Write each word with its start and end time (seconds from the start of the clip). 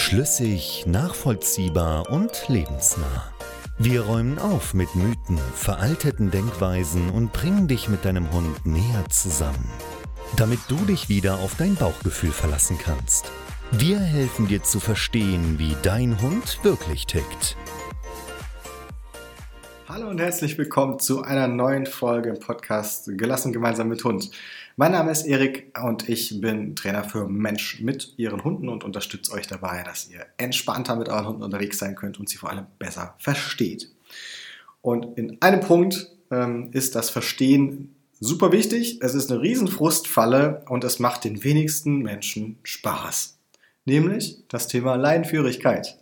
Schlüssig, 0.00 0.84
nachvollziehbar 0.86 2.08
und 2.08 2.48
lebensnah. 2.48 3.32
Wir 3.78 4.02
räumen 4.02 4.38
auf 4.38 4.72
mit 4.72 4.94
Mythen, 4.94 5.38
veralteten 5.54 6.30
Denkweisen 6.30 7.10
und 7.10 7.32
bringen 7.32 7.66
dich 7.66 7.88
mit 7.88 8.04
deinem 8.04 8.30
Hund 8.32 8.64
näher 8.64 9.04
zusammen, 9.10 9.68
damit 10.36 10.60
du 10.68 10.76
dich 10.76 11.08
wieder 11.08 11.40
auf 11.40 11.56
dein 11.56 11.74
Bauchgefühl 11.74 12.30
verlassen 12.30 12.78
kannst. 12.78 13.30
Wir 13.72 13.98
helfen 13.98 14.46
dir 14.46 14.62
zu 14.62 14.78
verstehen, 14.78 15.58
wie 15.58 15.76
dein 15.82 16.22
Hund 16.22 16.60
wirklich 16.62 17.04
tickt. 17.04 17.56
Hallo 19.88 20.08
und 20.08 20.20
herzlich 20.20 20.56
willkommen 20.56 21.00
zu 21.00 21.22
einer 21.22 21.48
neuen 21.48 21.86
Folge 21.86 22.30
im 22.30 22.38
Podcast 22.38 23.10
Gelassen 23.18 23.52
gemeinsam 23.52 23.88
mit 23.88 24.04
Hund. 24.04 24.30
Mein 24.80 24.92
Name 24.92 25.10
ist 25.10 25.26
Erik 25.26 25.76
und 25.82 26.08
ich 26.08 26.40
bin 26.40 26.76
Trainer 26.76 27.02
für 27.02 27.28
Mensch 27.28 27.80
mit 27.80 28.14
ihren 28.16 28.44
Hunden 28.44 28.68
und 28.68 28.84
unterstütze 28.84 29.32
euch 29.32 29.48
dabei, 29.48 29.82
dass 29.82 30.08
ihr 30.08 30.24
entspannter 30.36 30.94
mit 30.94 31.08
euren 31.08 31.26
Hunden 31.26 31.42
unterwegs 31.42 31.80
sein 31.80 31.96
könnt 31.96 32.20
und 32.20 32.28
sie 32.28 32.36
vor 32.36 32.50
allem 32.50 32.66
besser 32.78 33.16
versteht. 33.18 33.90
Und 34.80 35.18
in 35.18 35.42
einem 35.42 35.62
Punkt 35.62 36.12
ähm, 36.30 36.70
ist 36.72 36.94
das 36.94 37.10
Verstehen 37.10 37.96
super 38.20 38.52
wichtig. 38.52 39.00
Es 39.02 39.16
ist 39.16 39.32
eine 39.32 39.42
Riesenfrustfalle 39.42 40.62
und 40.68 40.84
es 40.84 41.00
macht 41.00 41.24
den 41.24 41.42
wenigsten 41.42 41.98
Menschen 41.98 42.60
Spaß. 42.62 43.36
Nämlich 43.84 44.44
das 44.46 44.68
Thema 44.68 44.94
Leinführigkeit. 44.94 45.98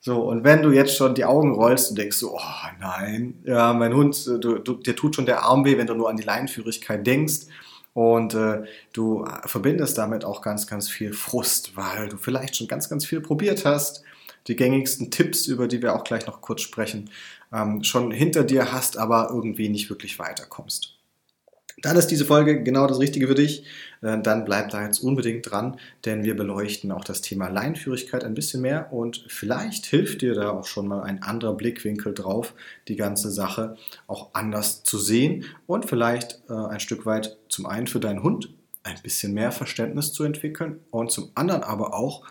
So, 0.00 0.22
und 0.22 0.42
wenn 0.42 0.62
du 0.62 0.70
jetzt 0.70 0.96
schon 0.96 1.14
die 1.14 1.26
Augen 1.26 1.54
rollst 1.54 1.90
und 1.90 1.98
denkst 1.98 2.16
so, 2.16 2.34
oh 2.34 2.68
nein, 2.80 3.42
ja, 3.44 3.74
mein 3.74 3.92
Hund, 3.92 4.16
äh, 4.26 4.38
du, 4.38 4.56
du, 4.56 4.76
dir 4.76 4.96
tut 4.96 5.16
schon 5.16 5.26
der 5.26 5.42
Arm 5.42 5.66
weh, 5.66 5.76
wenn 5.76 5.86
du 5.86 5.94
nur 5.94 6.08
an 6.08 6.16
die 6.16 6.22
Leinführigkeit 6.22 7.06
denkst. 7.06 7.48
Und 7.96 8.34
äh, 8.34 8.64
du 8.92 9.26
verbindest 9.46 9.96
damit 9.96 10.22
auch 10.22 10.42
ganz, 10.42 10.66
ganz 10.66 10.86
viel 10.90 11.14
Frust, 11.14 11.78
weil 11.78 12.10
du 12.10 12.18
vielleicht 12.18 12.54
schon 12.54 12.68
ganz, 12.68 12.90
ganz 12.90 13.06
viel 13.06 13.22
probiert 13.22 13.64
hast, 13.64 14.02
die 14.48 14.54
gängigsten 14.54 15.10
Tipps, 15.10 15.46
über 15.46 15.66
die 15.66 15.80
wir 15.80 15.94
auch 15.94 16.04
gleich 16.04 16.26
noch 16.26 16.42
kurz 16.42 16.60
sprechen, 16.60 17.08
ähm, 17.54 17.82
schon 17.84 18.10
hinter 18.10 18.44
dir 18.44 18.70
hast, 18.70 18.98
aber 18.98 19.30
irgendwie 19.32 19.70
nicht 19.70 19.88
wirklich 19.88 20.18
weiterkommst 20.18 20.95
dann 21.82 21.96
ist 21.96 22.06
diese 22.08 22.24
Folge 22.24 22.62
genau 22.62 22.86
das 22.86 22.98
Richtige 22.98 23.28
für 23.28 23.34
dich. 23.34 23.64
Äh, 24.00 24.20
dann 24.20 24.44
bleib 24.44 24.70
da 24.70 24.84
jetzt 24.84 25.00
unbedingt 25.00 25.50
dran, 25.50 25.78
denn 26.04 26.24
wir 26.24 26.36
beleuchten 26.36 26.90
auch 26.90 27.04
das 27.04 27.20
Thema 27.20 27.48
Leinführigkeit 27.48 28.24
ein 28.24 28.34
bisschen 28.34 28.62
mehr 28.62 28.92
und 28.92 29.24
vielleicht 29.28 29.86
hilft 29.86 30.22
dir 30.22 30.34
da 30.34 30.50
auch 30.50 30.66
schon 30.66 30.88
mal 30.88 31.02
ein 31.02 31.22
anderer 31.22 31.54
Blickwinkel 31.54 32.14
drauf, 32.14 32.54
die 32.88 32.96
ganze 32.96 33.30
Sache 33.30 33.76
auch 34.06 34.30
anders 34.32 34.84
zu 34.84 34.98
sehen 34.98 35.44
und 35.66 35.86
vielleicht 35.86 36.40
äh, 36.48 36.54
ein 36.54 36.80
Stück 36.80 37.04
weit 37.04 37.36
zum 37.48 37.66
einen 37.66 37.86
für 37.86 38.00
deinen 38.00 38.22
Hund 38.22 38.50
ein 38.82 38.96
bisschen 39.02 39.34
mehr 39.34 39.52
Verständnis 39.52 40.12
zu 40.12 40.24
entwickeln 40.24 40.80
und 40.90 41.10
zum 41.10 41.30
anderen 41.34 41.62
aber 41.62 41.92
auch 41.92 42.24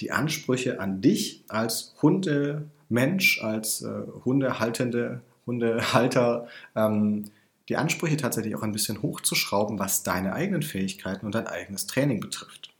die 0.00 0.12
Ansprüche 0.12 0.78
an 0.80 1.00
dich 1.00 1.44
als 1.48 1.94
Hundemensch, 2.02 3.42
als 3.42 3.82
äh, 3.82 3.90
Hundehaltende, 4.24 5.22
Hundehalter 5.46 6.48
ähm, 6.76 7.24
die 7.68 7.76
Ansprüche 7.76 8.16
tatsächlich 8.16 8.54
auch 8.56 8.62
ein 8.62 8.72
bisschen 8.72 9.02
hochzuschrauben, 9.02 9.78
was 9.78 10.02
deine 10.02 10.34
eigenen 10.34 10.62
Fähigkeiten 10.62 11.26
und 11.26 11.34
dein 11.34 11.46
eigenes 11.46 11.86
Training 11.86 12.20
betrifft. 12.20 12.70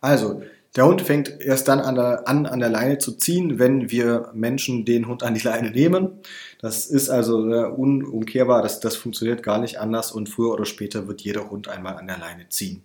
Also, 0.00 0.42
der 0.76 0.84
Hund 0.86 1.00
fängt 1.00 1.40
erst 1.40 1.68
dann 1.68 1.80
an 1.80 1.98
an, 1.98 2.44
an 2.44 2.60
der 2.60 2.68
Leine 2.68 2.98
zu 2.98 3.12
ziehen, 3.12 3.58
wenn 3.58 3.90
wir 3.90 4.30
Menschen 4.34 4.84
den 4.84 5.08
Hund 5.08 5.22
an 5.22 5.32
die 5.32 5.40
Leine 5.40 5.70
nehmen. 5.70 6.20
Das 6.60 6.84
ist 6.84 7.08
also 7.08 7.50
äh, 7.50 7.64
unumkehrbar, 7.64 8.60
das, 8.60 8.80
das 8.80 8.94
funktioniert 8.94 9.42
gar 9.42 9.58
nicht 9.58 9.80
anders 9.80 10.12
und 10.12 10.28
früher 10.28 10.52
oder 10.52 10.66
später 10.66 11.08
wird 11.08 11.22
jeder 11.22 11.48
Hund 11.48 11.68
einmal 11.68 11.96
an 11.96 12.06
der 12.06 12.18
Leine 12.18 12.50
ziehen. 12.50 12.82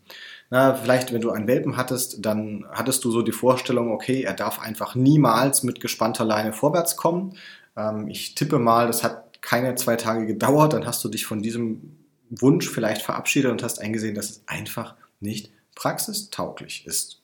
Na, 0.49 0.73
vielleicht, 0.73 1.11
wenn 1.11 1.21
du 1.21 1.31
einen 1.31 1.47
Welpen 1.47 1.75
hattest, 1.75 2.25
dann 2.25 2.65
hattest 2.71 3.03
du 3.03 3.11
so 3.11 3.21
die 3.21 3.33
Vorstellung, 3.33 3.91
okay, 3.91 4.23
er 4.23 4.33
darf 4.33 4.59
einfach 4.59 4.95
niemals 4.95 5.63
mit 5.63 5.81
gespannter 5.81 6.23
Leine 6.23 6.53
vorwärts 6.53 6.95
kommen. 6.95 7.35
Ähm, 7.75 8.07
ich 8.07 8.35
tippe 8.35 8.57
mal, 8.57 8.87
das 8.87 9.03
hat 9.03 9.30
keine 9.41 9.75
zwei 9.75 9.95
Tage 9.95 10.25
gedauert, 10.25 10.73
dann 10.73 10.85
hast 10.85 11.03
du 11.03 11.09
dich 11.09 11.25
von 11.25 11.41
diesem 11.41 11.97
Wunsch 12.29 12.69
vielleicht 12.69 13.01
verabschiedet 13.01 13.51
und 13.51 13.63
hast 13.63 13.79
eingesehen, 13.79 14.15
dass 14.15 14.29
es 14.29 14.43
einfach 14.45 14.95
nicht 15.19 15.51
praxistauglich 15.75 16.85
ist. 16.85 17.21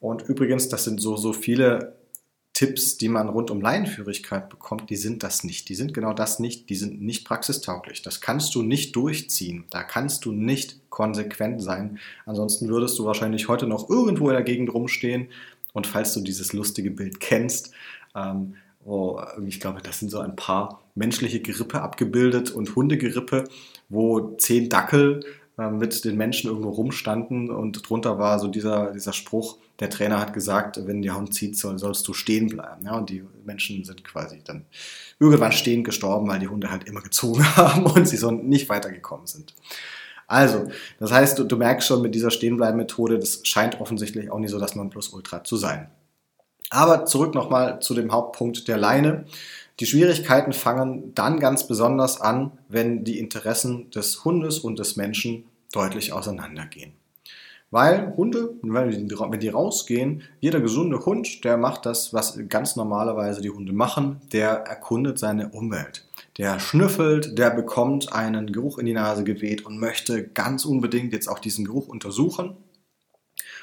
Und 0.00 0.22
übrigens, 0.22 0.68
das 0.68 0.84
sind 0.84 1.00
so, 1.00 1.16
so 1.16 1.32
viele 1.32 1.96
Tipps, 2.54 2.96
die 2.98 3.08
man 3.08 3.28
rund 3.28 3.50
um 3.50 3.60
Laienführigkeit 3.60 4.48
bekommt, 4.48 4.88
die 4.88 4.96
sind 4.96 5.24
das 5.24 5.42
nicht. 5.42 5.68
Die 5.68 5.74
sind 5.74 5.92
genau 5.92 6.12
das 6.12 6.38
nicht. 6.38 6.70
Die 6.70 6.76
sind 6.76 7.02
nicht 7.02 7.26
praxistauglich. 7.26 8.02
Das 8.02 8.20
kannst 8.20 8.54
du 8.54 8.62
nicht 8.62 8.94
durchziehen. 8.94 9.64
Da 9.70 9.82
kannst 9.82 10.24
du 10.24 10.30
nicht 10.30 10.88
konsequent 10.88 11.60
sein. 11.60 11.98
Ansonsten 12.26 12.68
würdest 12.68 12.96
du 12.98 13.04
wahrscheinlich 13.06 13.48
heute 13.48 13.66
noch 13.66 13.90
irgendwo 13.90 14.28
in 14.28 14.34
der 14.34 14.44
Gegend 14.44 14.72
rumstehen. 14.72 15.28
Und 15.72 15.88
falls 15.88 16.14
du 16.14 16.20
dieses 16.20 16.52
lustige 16.52 16.92
Bild 16.92 17.18
kennst, 17.18 17.72
ähm, 18.14 18.54
wo 18.84 19.20
ich 19.44 19.58
glaube, 19.58 19.80
das 19.82 19.98
sind 19.98 20.10
so 20.10 20.20
ein 20.20 20.36
paar 20.36 20.83
menschliche 20.94 21.40
Gerippe 21.40 21.82
abgebildet 21.82 22.50
und 22.50 22.74
Hundegerippe, 22.76 23.44
wo 23.88 24.36
zehn 24.36 24.68
Dackel 24.68 25.20
äh, 25.58 25.70
mit 25.70 26.04
den 26.04 26.16
Menschen 26.16 26.48
irgendwo 26.50 26.70
rumstanden 26.70 27.50
und 27.50 27.88
drunter 27.88 28.18
war 28.18 28.38
so 28.38 28.48
dieser, 28.48 28.92
dieser 28.92 29.12
Spruch, 29.12 29.58
der 29.80 29.90
Trainer 29.90 30.20
hat 30.20 30.32
gesagt, 30.32 30.80
wenn 30.86 31.02
der 31.02 31.16
Hund 31.16 31.34
zieht, 31.34 31.58
soll, 31.58 31.78
sollst 31.78 32.06
du 32.06 32.12
stehen 32.12 32.48
bleiben. 32.48 32.84
Ja, 32.84 32.96
und 32.96 33.10
die 33.10 33.24
Menschen 33.44 33.84
sind 33.84 34.04
quasi 34.04 34.40
dann 34.44 34.66
irgendwann 35.18 35.52
stehend 35.52 35.84
gestorben, 35.84 36.28
weil 36.28 36.38
die 36.38 36.48
Hunde 36.48 36.70
halt 36.70 36.84
immer 36.84 37.02
gezogen 37.02 37.44
haben 37.56 37.86
und 37.86 38.08
sie 38.08 38.16
so 38.16 38.30
nicht 38.30 38.68
weitergekommen 38.68 39.26
sind. 39.26 39.54
Also, 40.26 40.68
das 40.98 41.12
heißt, 41.12 41.38
du, 41.38 41.44
du 41.44 41.56
merkst 41.56 41.86
schon 41.86 42.02
mit 42.02 42.14
dieser 42.14 42.30
Stehenbleiben-Methode, 42.30 43.18
das 43.18 43.40
scheint 43.44 43.80
offensichtlich 43.80 44.30
auch 44.30 44.38
nicht 44.38 44.50
so 44.50 44.58
das 44.58 44.74
Nonplusultra 44.74 45.44
zu 45.44 45.56
sein. 45.56 45.90
Aber 46.70 47.04
zurück 47.04 47.34
nochmal 47.34 47.80
zu 47.80 47.94
dem 47.94 48.10
Hauptpunkt 48.10 48.66
der 48.66 48.78
Leine. 48.78 49.26
Die 49.80 49.86
Schwierigkeiten 49.86 50.52
fangen 50.52 51.14
dann 51.14 51.40
ganz 51.40 51.66
besonders 51.66 52.20
an, 52.20 52.52
wenn 52.68 53.02
die 53.02 53.18
Interessen 53.18 53.90
des 53.90 54.24
Hundes 54.24 54.60
und 54.60 54.78
des 54.78 54.96
Menschen 54.96 55.44
deutlich 55.72 56.12
auseinandergehen. 56.12 56.92
Weil 57.72 58.14
Hunde, 58.16 58.50
wenn 58.62 59.40
die 59.40 59.48
rausgehen, 59.48 60.22
jeder 60.38 60.60
gesunde 60.60 61.04
Hund, 61.04 61.44
der 61.44 61.56
macht 61.56 61.86
das, 61.86 62.14
was 62.14 62.38
ganz 62.48 62.76
normalerweise 62.76 63.40
die 63.40 63.50
Hunde 63.50 63.72
machen, 63.72 64.20
der 64.32 64.50
erkundet 64.50 65.18
seine 65.18 65.48
Umwelt. 65.48 66.06
Der 66.38 66.60
schnüffelt, 66.60 67.36
der 67.36 67.50
bekommt 67.50 68.12
einen 68.12 68.52
Geruch 68.52 68.78
in 68.78 68.86
die 68.86 68.92
Nase 68.92 69.24
geweht 69.24 69.66
und 69.66 69.80
möchte 69.80 70.22
ganz 70.22 70.64
unbedingt 70.64 71.12
jetzt 71.12 71.26
auch 71.26 71.40
diesen 71.40 71.64
Geruch 71.64 71.88
untersuchen. 71.88 72.56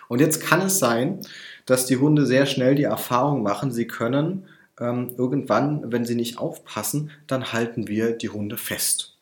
Und 0.10 0.20
jetzt 0.20 0.42
kann 0.42 0.60
es 0.60 0.78
sein, 0.78 1.22
dass 1.66 1.86
die 1.86 1.96
Hunde 1.96 2.26
sehr 2.26 2.46
schnell 2.46 2.76
die 2.76 2.84
Erfahrung 2.84 3.44
machen, 3.44 3.72
sie 3.72 3.88
können 3.88 4.46
ähm, 4.82 5.14
irgendwann, 5.18 5.92
wenn 5.92 6.06
sie 6.06 6.16
nicht 6.16 6.40
aufpassen, 6.40 7.12
dann 7.28 7.54
halten 7.54 7.88
wir 7.88 8.12
die 8.12 8.30
Hunde 8.30 8.58
fest. 8.58 9.16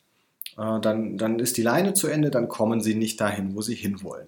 Äh, 0.58 0.80
dann, 0.80 1.18
dann 1.18 1.38
ist 1.38 1.56
die 1.56 1.62
Leine 1.62 1.94
zu 1.94 2.08
Ende, 2.08 2.30
dann 2.30 2.48
kommen 2.48 2.80
sie 2.80 2.94
nicht 2.94 3.20
dahin, 3.20 3.54
wo 3.54 3.62
sie 3.62 3.74
hinwollen. 3.74 4.26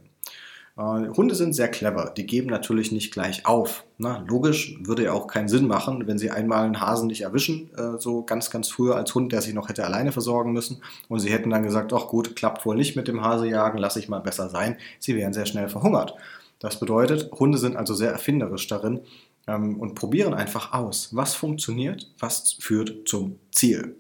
Äh, 0.77 1.09
Hunde 1.17 1.35
sind 1.35 1.55
sehr 1.55 1.69
clever, 1.69 2.13
die 2.17 2.27
geben 2.27 2.49
natürlich 2.49 2.93
nicht 2.93 3.13
gleich 3.13 3.47
auf. 3.47 3.85
Na, 3.99 4.25
logisch, 4.29 4.77
würde 4.81 5.05
ja 5.05 5.13
auch 5.13 5.27
keinen 5.27 5.49
Sinn 5.49 5.67
machen, 5.67 6.07
wenn 6.07 6.19
sie 6.19 6.31
einmal 6.31 6.65
einen 6.65 6.81
Hasen 6.81 7.09
nicht 7.09 7.23
erwischen, 7.23 7.71
äh, 7.75 7.99
so 7.99 8.23
ganz, 8.23 8.51
ganz 8.51 8.69
früher 8.69 8.97
als 8.97 9.15
Hund, 9.15 9.33
der 9.33 9.41
sich 9.41 9.55
noch 9.55 9.69
hätte 9.69 9.85
alleine 9.85 10.13
versorgen 10.13 10.53
müssen. 10.53 10.83
Und 11.09 11.21
sie 11.21 11.31
hätten 11.31 11.51
dann 11.51 11.63
gesagt, 11.63 11.93
ach 11.93 12.09
gut, 12.09 12.37
klappt 12.37 12.65
wohl 12.67 12.77
nicht 12.77 12.95
mit 12.95 13.09
dem 13.09 13.23
Hasejagen, 13.23 13.79
lasse 13.79 13.99
ich 13.99 14.09
mal 14.09 14.21
besser 14.21 14.49
sein. 14.49 14.77
Sie 14.99 15.17
wären 15.17 15.33
sehr 15.33 15.47
schnell 15.47 15.69
verhungert. 15.69 16.15
Das 16.59 16.79
bedeutet, 16.79 17.33
Hunde 17.33 17.59
sind 17.59 17.77
also 17.77 17.93
sehr 17.93 18.13
erfinderisch 18.13 18.69
darin 18.69 19.01
ähm, 19.47 19.79
und 19.81 19.95
probieren 19.95 20.35
einfach 20.35 20.73
aus, 20.73 21.11
was 21.13 21.35
funktioniert, 21.35 22.13
was 22.19 22.53
führt 22.61 23.09
zum 23.09 23.39
Ziel. 23.51 23.97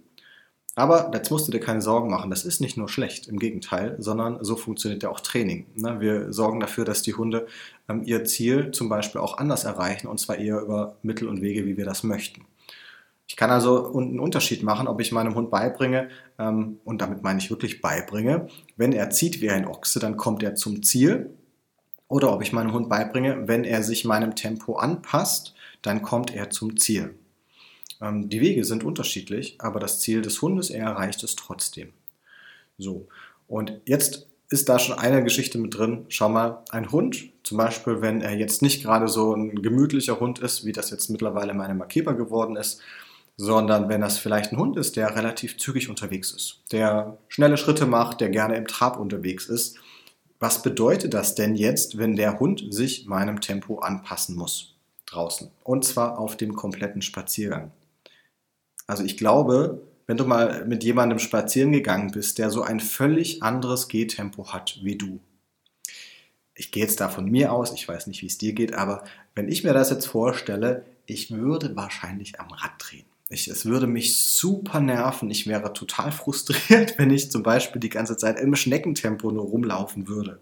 Aber 0.75 1.11
jetzt 1.13 1.31
musst 1.31 1.47
du 1.47 1.53
dir 1.53 1.61
keine 1.61 1.83
Sorgen 1.83 2.11
machen, 2.11 2.31
das 2.31 2.47
ist 2.47 2.61
nicht 2.61 2.79
nur 2.79 2.89
schlecht, 2.89 3.29
im 3.29 3.39
Gegenteil, 3.39 3.97
sondern 3.99 4.43
so 4.43 4.57
funktioniert 4.57 5.03
ja 5.03 5.11
auch 5.11 5.21
Training. 5.21 5.67
Ne? 5.75 6.01
Wir 6.01 6.33
sorgen 6.33 6.61
dafür, 6.61 6.87
dass 6.87 7.03
die 7.03 7.15
Hunde 7.15 7.47
ähm, 7.89 8.03
ihr 8.05 8.25
Ziel 8.25 8.71
zum 8.71 8.89
Beispiel 8.89 9.21
auch 9.21 9.37
anders 9.37 9.65
erreichen 9.65 10.07
und 10.07 10.19
zwar 10.19 10.39
eher 10.39 10.61
über 10.61 10.97
Mittel 11.03 11.29
und 11.29 11.43
Wege, 11.43 11.67
wie 11.67 11.77
wir 11.77 11.85
das 11.85 12.05
möchten. 12.05 12.47
Ich 13.27 13.37
kann 13.37 13.51
also 13.51 13.95
einen 13.95 14.21
Unterschied 14.21 14.63
machen, 14.63 14.89
ob 14.89 15.01
ich 15.01 15.13
meinem 15.13 15.35
Hund 15.35 15.51
beibringe, 15.51 16.09
ähm, 16.39 16.79
und 16.85 17.03
damit 17.03 17.23
meine 17.23 17.39
ich 17.39 17.51
wirklich 17.51 17.81
beibringe, 17.83 18.49
wenn 18.77 18.93
er 18.93 19.11
zieht 19.11 19.41
wie 19.41 19.51
ein 19.51 19.67
Ochse, 19.67 20.01
dann 20.01 20.17
kommt 20.17 20.43
er 20.43 20.55
zum 20.55 20.83
Ziel 20.83 21.31
Oder 22.13 22.31
ob 22.31 22.43
ich 22.43 22.53
meinem 22.53 22.75
Hund 22.75 22.91
beibringe, 22.91 23.49
wenn 23.49 23.65
er 23.65 23.83
sich 23.83 24.05
meinem 24.05 24.35
Tempo 24.35 24.77
anpasst, 24.77 25.55
dann 25.81 26.03
kommt 26.03 26.35
er 26.35 26.51
zum 26.51 26.77
Ziel. 26.77 27.15
Ähm, 28.03 28.29
die 28.29 28.43
Wege 28.43 28.67
sind 28.67 28.85
unterschiedlich, 28.85 29.57
aber 29.61 29.81
das 29.81 30.01
Ziel 30.01 30.21
des 30.21 30.43
Hundes, 30.43 30.69
er 30.69 30.85
erreicht 30.85 31.25
es 31.25 31.37
trotzdem. 31.37 31.95
So, 32.77 33.09
und 33.49 33.81
jetzt 33.87 34.27
ist 34.51 34.69
da 34.69 34.79
schon 34.79 34.99
eine 34.99 35.25
Geschichte 35.25 35.57
mit 35.57 35.79
drin. 35.79 36.05
Schau 36.11 36.29
mal, 36.29 36.63
ein 36.69 36.93
Hund, 36.93 37.31
zum 37.45 37.57
Beispiel, 37.57 38.03
wenn 38.03 38.21
er 38.21 38.37
jetzt 38.37 38.61
nicht 38.61 38.83
gerade 38.83 39.09
so 39.09 39.35
ein 39.35 39.63
gemütlicher 39.63 40.21
Hund 40.21 40.39
ist, 40.39 40.67
wie 40.67 40.73
das 40.73 40.91
jetzt 40.91 41.09
mittlerweile 41.09 41.55
meine 41.55 41.75
Markeber 41.75 42.13
geworden 42.13 42.57
ist, 42.57 42.83
sondern 43.39 43.89
wenn 43.89 44.03
das 44.03 44.19
vielleicht 44.19 44.53
ein 44.53 44.59
Hund 44.59 44.77
ist, 44.77 44.97
der 44.97 45.17
relativ 45.17 45.57
zügig 45.57 45.89
unterwegs 45.89 46.33
ist, 46.33 46.61
der 46.73 47.17
schnelle 47.29 47.57
Schritte 47.57 47.87
macht, 47.87 48.21
der 48.21 48.29
gerne 48.29 48.57
im 48.57 48.67
Trab 48.67 49.01
unterwegs 49.01 49.47
ist. 49.47 49.79
Was 50.43 50.61
bedeutet 50.61 51.15
das 51.15 51.37
denn 51.37 51.55
jetzt, 51.55 51.99
wenn 51.99 52.17
der 52.17 52.41
Hund 52.41 52.65
sich 52.69 53.07
meinem 53.07 53.41
Tempo 53.41 53.79
anpassen 53.79 54.35
muss 54.35 54.75
draußen? 55.07 55.53
Und 55.63 55.85
zwar 55.85 56.19
auf 56.19 56.37
dem 56.37 56.57
kompletten 56.57 57.01
Spaziergang. 57.01 57.71
Also 58.89 59.05
ich 59.05 59.17
glaube, 59.17 59.81
wenn 60.09 60.17
du 60.17 60.25
mal 60.25 60.65
mit 60.65 60.83
jemandem 60.83 61.21
spazieren 61.21 61.71
gegangen 61.71 62.11
bist, 62.11 62.39
der 62.39 62.51
so 62.51 62.63
ein 62.63 62.81
völlig 62.81 63.45
anderes 63.45 63.87
Gehtempo 63.87 64.53
hat 64.53 64.81
wie 64.83 64.99
du. 64.99 65.21
Ich 66.57 66.73
gehe 66.73 66.83
jetzt 66.83 67.01
da 67.01 67.09
von 67.09 67.31
mir 67.31 67.53
aus, 67.53 67.73
ich 67.73 67.87
weiß 67.87 68.09
nicht, 68.09 68.21
wie 68.23 68.27
es 68.27 68.39
dir 68.39 68.53
geht, 68.53 68.75
aber 68.75 69.05
wenn 69.37 69.47
ich 69.47 69.63
mir 69.63 69.75
das 69.75 69.91
jetzt 69.91 70.07
vorstelle, 70.07 70.85
ich 71.07 71.31
würde 71.31 71.77
wahrscheinlich 71.77 72.41
am 72.41 72.51
Rad 72.51 72.73
drehen. 72.81 73.12
Ich, 73.33 73.49
es 73.49 73.65
würde 73.65 73.87
mich 73.87 74.15
super 74.15 74.81
nerven. 74.81 75.31
Ich 75.31 75.47
wäre 75.47 75.73
total 75.73 76.13
frustriert, 76.13 76.95
wenn 76.99 77.11
ich 77.11 77.31
zum 77.31 77.43
Beispiel 77.43 77.81
die 77.81 77.89
ganze 77.89 78.17
Zeit 78.17 78.39
im 78.39 78.55
Schneckentempo 78.55 79.31
nur 79.31 79.45
rumlaufen 79.45 80.07
würde. 80.07 80.39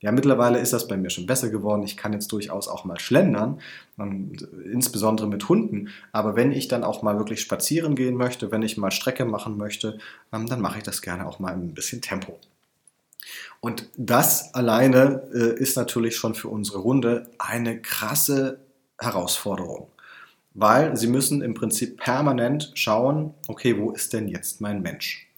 Ja, 0.00 0.12
mittlerweile 0.12 0.58
ist 0.58 0.72
das 0.72 0.88
bei 0.88 0.96
mir 0.96 1.10
schon 1.10 1.26
besser 1.26 1.50
geworden. 1.50 1.82
Ich 1.82 1.96
kann 1.96 2.14
jetzt 2.14 2.32
durchaus 2.32 2.68
auch 2.68 2.86
mal 2.86 2.98
schlendern, 2.98 3.60
insbesondere 4.64 5.28
mit 5.28 5.46
Hunden. 5.48 5.90
Aber 6.10 6.36
wenn 6.36 6.52
ich 6.52 6.68
dann 6.68 6.84
auch 6.84 7.02
mal 7.02 7.18
wirklich 7.18 7.42
spazieren 7.42 7.96
gehen 7.96 8.14
möchte, 8.14 8.50
wenn 8.50 8.62
ich 8.62 8.78
mal 8.78 8.92
Strecke 8.92 9.26
machen 9.26 9.58
möchte, 9.58 9.98
ähm, 10.32 10.46
dann 10.46 10.62
mache 10.62 10.78
ich 10.78 10.84
das 10.84 11.02
gerne 11.02 11.26
auch 11.26 11.38
mal 11.38 11.52
ein 11.52 11.74
bisschen 11.74 12.00
Tempo. 12.00 12.38
Und 13.60 13.90
das 13.96 14.54
alleine 14.54 15.28
äh, 15.34 15.60
ist 15.60 15.76
natürlich 15.76 16.16
schon 16.16 16.34
für 16.34 16.48
unsere 16.48 16.82
Hunde 16.82 17.28
eine 17.38 17.82
krasse 17.82 18.60
Herausforderung. 18.98 19.89
Weil 20.54 20.96
sie 20.96 21.06
müssen 21.06 21.42
im 21.42 21.54
Prinzip 21.54 21.98
permanent 21.98 22.72
schauen, 22.74 23.34
okay, 23.48 23.78
wo 23.78 23.90
ist 23.92 24.12
denn 24.12 24.28
jetzt 24.28 24.60
mein 24.60 24.82
Mensch? 24.82 25.28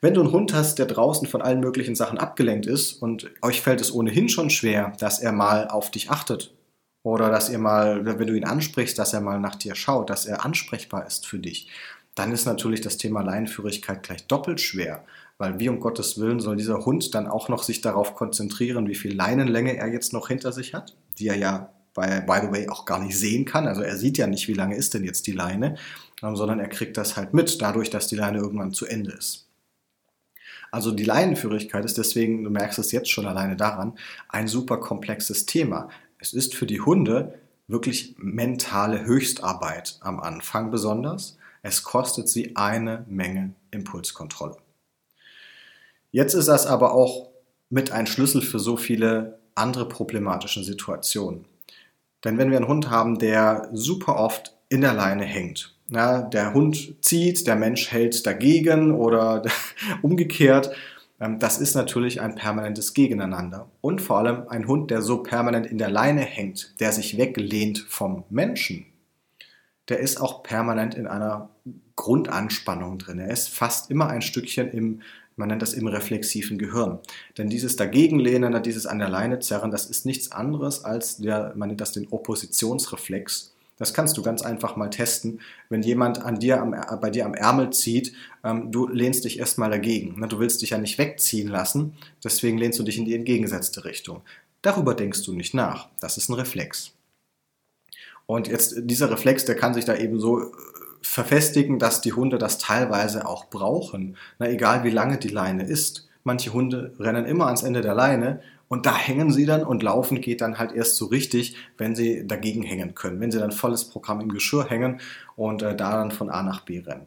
Wenn 0.00 0.14
du 0.14 0.20
einen 0.20 0.32
Hund 0.32 0.54
hast, 0.54 0.78
der 0.78 0.86
draußen 0.86 1.26
von 1.26 1.42
allen 1.42 1.60
möglichen 1.60 1.96
Sachen 1.96 2.18
abgelenkt 2.18 2.66
ist 2.66 2.92
und 3.02 3.30
euch 3.42 3.60
fällt 3.60 3.80
es 3.80 3.92
ohnehin 3.92 4.28
schon 4.28 4.50
schwer, 4.50 4.92
dass 5.00 5.18
er 5.18 5.32
mal 5.32 5.68
auf 5.68 5.90
dich 5.90 6.10
achtet 6.10 6.54
oder 7.02 7.30
dass 7.30 7.48
ihr 7.48 7.58
mal, 7.58 8.04
wenn 8.04 8.26
du 8.26 8.36
ihn 8.36 8.44
ansprichst, 8.44 8.98
dass 8.98 9.12
er 9.12 9.20
mal 9.20 9.40
nach 9.40 9.56
dir 9.56 9.74
schaut, 9.74 10.10
dass 10.10 10.26
er 10.26 10.44
ansprechbar 10.44 11.06
ist 11.06 11.26
für 11.26 11.38
dich, 11.38 11.68
dann 12.14 12.32
ist 12.32 12.46
natürlich 12.46 12.80
das 12.80 12.96
Thema 12.96 13.22
Leinenführigkeit 13.22 14.02
gleich 14.02 14.26
doppelt 14.26 14.60
schwer, 14.60 15.04
weil 15.36 15.58
wie 15.58 15.68
um 15.68 15.80
Gottes 15.80 16.18
Willen 16.18 16.40
soll 16.40 16.56
dieser 16.56 16.84
Hund 16.84 17.14
dann 17.14 17.26
auch 17.26 17.48
noch 17.48 17.62
sich 17.62 17.80
darauf 17.80 18.14
konzentrieren, 18.14 18.88
wie 18.88 18.96
viel 18.96 19.14
Leinenlänge 19.14 19.76
er 19.76 19.88
jetzt 19.88 20.12
noch 20.12 20.28
hinter 20.28 20.52
sich 20.52 20.74
hat, 20.74 20.96
die 21.18 21.28
er 21.28 21.36
ja 21.36 21.72
by, 21.98 22.20
by 22.26 22.46
the 22.46 22.52
way 22.52 22.68
auch 22.68 22.84
gar 22.84 23.00
nicht 23.00 23.18
sehen 23.18 23.44
kann. 23.44 23.66
Also 23.66 23.82
er 23.82 23.96
sieht 23.96 24.18
ja 24.18 24.26
nicht, 24.26 24.48
wie 24.48 24.54
lange 24.54 24.76
ist 24.76 24.94
denn 24.94 25.04
jetzt 25.04 25.26
die 25.26 25.32
Leine, 25.32 25.76
sondern 26.20 26.60
er 26.60 26.68
kriegt 26.68 26.96
das 26.96 27.16
halt 27.16 27.34
mit, 27.34 27.60
dadurch, 27.60 27.90
dass 27.90 28.06
die 28.06 28.16
Leine 28.16 28.38
irgendwann 28.38 28.72
zu 28.72 28.86
Ende 28.86 29.12
ist. 29.12 29.46
Also 30.70 30.92
die 30.92 31.04
Leinenführigkeit 31.04 31.84
ist 31.84 31.98
deswegen, 31.98 32.44
du 32.44 32.50
merkst 32.50 32.78
es 32.78 32.92
jetzt 32.92 33.10
schon 33.10 33.26
alleine 33.26 33.56
daran, 33.56 33.94
ein 34.28 34.48
super 34.48 34.78
komplexes 34.78 35.46
Thema. 35.46 35.88
Es 36.18 36.34
ist 36.34 36.54
für 36.54 36.66
die 36.66 36.80
Hunde 36.80 37.38
wirklich 37.68 38.14
mentale 38.18 39.04
Höchstarbeit 39.04 39.98
am 40.00 40.20
Anfang 40.20 40.70
besonders. 40.70 41.38
Es 41.62 41.82
kostet 41.82 42.28
sie 42.28 42.56
eine 42.56 43.04
Menge 43.08 43.54
Impulskontrolle. 43.70 44.56
Jetzt 46.10 46.34
ist 46.34 46.48
das 46.48 46.66
aber 46.66 46.92
auch 46.92 47.28
mit 47.70 47.90
ein 47.90 48.06
Schlüssel 48.06 48.42
für 48.42 48.58
so 48.58 48.76
viele 48.76 49.38
andere 49.54 49.88
problematische 49.88 50.62
Situationen. 50.62 51.44
Denn 52.24 52.38
wenn 52.38 52.50
wir 52.50 52.56
einen 52.56 52.68
Hund 52.68 52.90
haben, 52.90 53.18
der 53.18 53.68
super 53.72 54.16
oft 54.16 54.56
in 54.68 54.80
der 54.80 54.92
Leine 54.92 55.24
hängt, 55.24 55.74
ja, 55.90 56.22
der 56.22 56.52
Hund 56.52 56.96
zieht, 57.02 57.46
der 57.46 57.56
Mensch 57.56 57.90
hält 57.90 58.26
dagegen 58.26 58.92
oder 58.92 59.42
umgekehrt. 60.02 60.70
Ähm, 61.20 61.38
das 61.38 61.58
ist 61.58 61.74
natürlich 61.74 62.20
ein 62.20 62.34
permanentes 62.34 62.92
Gegeneinander. 62.92 63.70
Und 63.80 64.02
vor 64.02 64.18
allem 64.18 64.48
ein 64.48 64.66
Hund, 64.66 64.90
der 64.90 65.00
so 65.00 65.22
permanent 65.22 65.66
in 65.66 65.78
der 65.78 65.90
Leine 65.90 66.20
hängt, 66.20 66.78
der 66.80 66.92
sich 66.92 67.16
weglehnt 67.16 67.86
vom 67.88 68.24
Menschen, 68.28 68.86
der 69.88 70.00
ist 70.00 70.20
auch 70.20 70.42
permanent 70.42 70.94
in 70.94 71.06
einer 71.06 71.48
Grundanspannung 71.96 72.98
drin. 72.98 73.18
Er 73.18 73.30
ist 73.30 73.48
fast 73.48 73.90
immer 73.90 74.08
ein 74.08 74.22
Stückchen 74.22 74.70
im, 74.70 75.00
man 75.38 75.48
nennt 75.48 75.62
das 75.62 75.72
im 75.72 75.86
reflexiven 75.86 76.58
Gehirn. 76.58 76.98
Denn 77.36 77.48
dieses 77.48 77.76
Dagegenlehnen, 77.76 78.62
dieses 78.62 78.86
an 78.86 78.98
der 78.98 79.08
Leine 79.08 79.38
zerren, 79.38 79.70
das 79.70 79.86
ist 79.86 80.06
nichts 80.06 80.32
anderes 80.32 80.84
als 80.84 81.18
der, 81.18 81.52
man 81.56 81.68
nennt 81.68 81.80
das 81.80 81.92
den 81.92 82.08
Oppositionsreflex 82.08 83.52
das 83.78 83.94
kannst 83.94 84.18
du 84.18 84.22
ganz 84.22 84.42
einfach 84.42 84.76
mal 84.76 84.90
testen. 84.90 85.40
Wenn 85.68 85.82
jemand 85.82 86.20
an 86.20 86.40
dir 86.40 86.60
am, 86.60 86.74
bei 87.00 87.10
dir 87.10 87.24
am 87.24 87.34
Ärmel 87.34 87.70
zieht, 87.70 88.12
ähm, 88.44 88.70
du 88.70 88.88
lehnst 88.88 89.24
dich 89.24 89.38
erstmal 89.38 89.70
dagegen. 89.70 90.20
Ne? 90.20 90.28
Du 90.28 90.40
willst 90.40 90.60
dich 90.60 90.70
ja 90.70 90.78
nicht 90.78 90.98
wegziehen 90.98 91.48
lassen, 91.48 91.94
deswegen 92.22 92.58
lehnst 92.58 92.78
du 92.78 92.82
dich 92.82 92.98
in 92.98 93.04
die 93.04 93.14
entgegengesetzte 93.14 93.84
Richtung. 93.84 94.22
Darüber 94.62 94.94
denkst 94.94 95.22
du 95.22 95.32
nicht 95.32 95.54
nach. 95.54 95.88
Das 96.00 96.18
ist 96.18 96.28
ein 96.28 96.34
Reflex. 96.34 96.92
Und 98.26 98.48
jetzt 98.48 98.74
dieser 98.78 99.10
Reflex, 99.10 99.44
der 99.44 99.54
kann 99.54 99.72
sich 99.72 99.84
da 99.84 99.96
eben 99.96 100.20
so 100.20 100.40
äh, 100.40 100.50
verfestigen, 101.02 101.78
dass 101.78 102.00
die 102.00 102.12
Hunde 102.12 102.38
das 102.38 102.58
teilweise 102.58 103.26
auch 103.26 103.46
brauchen. 103.50 104.16
Na, 104.38 104.48
egal 104.48 104.84
wie 104.84 104.90
lange 104.90 105.18
die 105.18 105.28
Leine 105.28 105.64
ist. 105.64 106.08
Manche 106.24 106.52
Hunde 106.52 106.92
rennen 106.98 107.24
immer 107.24 107.46
ans 107.46 107.62
Ende 107.62 107.80
der 107.80 107.94
Leine 107.94 108.40
und 108.68 108.84
da 108.84 108.96
hängen 108.96 109.30
sie 109.30 109.46
dann 109.46 109.64
und 109.64 109.82
laufen 109.82 110.20
geht 110.20 110.42
dann 110.42 110.58
halt 110.58 110.72
erst 110.72 110.96
so 110.96 111.06
richtig, 111.06 111.56
wenn 111.78 111.94
sie 111.96 112.26
dagegen 112.26 112.62
hängen 112.62 112.94
können. 112.94 113.20
Wenn 113.20 113.30
sie 113.30 113.38
dann 113.38 113.52
volles 113.52 113.84
Programm 113.88 114.20
im 114.20 114.28
Geschirr 114.28 114.68
hängen 114.68 115.00
und 115.36 115.62
äh, 115.62 115.74
da 115.74 115.96
dann 115.96 116.10
von 116.10 116.28
A 116.28 116.42
nach 116.42 116.60
B 116.60 116.80
rennen. 116.80 117.06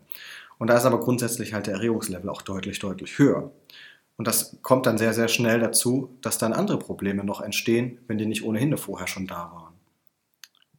Und 0.58 0.70
da 0.70 0.78
ist 0.78 0.86
aber 0.86 1.00
grundsätzlich 1.00 1.54
halt 1.54 1.68
der 1.68 1.76
Erregungslevel 1.76 2.30
auch 2.30 2.42
deutlich, 2.42 2.80
deutlich 2.80 3.18
höher. 3.18 3.52
Und 4.18 4.28
das 4.28 4.58
kommt 4.62 4.86
dann 4.86 4.98
sehr, 4.98 5.14
sehr 5.14 5.28
schnell 5.28 5.60
dazu, 5.60 6.18
dass 6.22 6.38
dann 6.38 6.54
andere 6.54 6.78
Probleme 6.78 7.24
noch 7.24 7.42
entstehen, 7.42 8.00
wenn 8.08 8.18
die 8.18 8.28
nicht 8.28 8.44
ohnehin 8.44 8.76
vorher 8.78 9.08
schon 9.08 9.26
da 9.26 9.52
waren. 9.52 9.71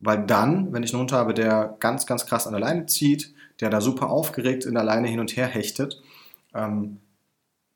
Weil 0.02 0.26
dann, 0.26 0.72
wenn 0.72 0.82
ich 0.82 0.92
einen 0.92 1.00
Hund 1.00 1.12
habe, 1.12 1.32
der 1.32 1.76
ganz, 1.78 2.06
ganz 2.06 2.26
krass 2.26 2.46
an 2.46 2.52
der 2.52 2.60
Leine 2.60 2.86
zieht, 2.86 3.32
der 3.60 3.70
da 3.70 3.80
super 3.80 4.10
aufgeregt 4.10 4.66
in 4.66 4.74
der 4.74 4.82
Leine 4.82 5.08
hin 5.08 5.20
und 5.20 5.36
her 5.36 5.46
hechtet, 5.46 6.02
ähm, 6.54 6.98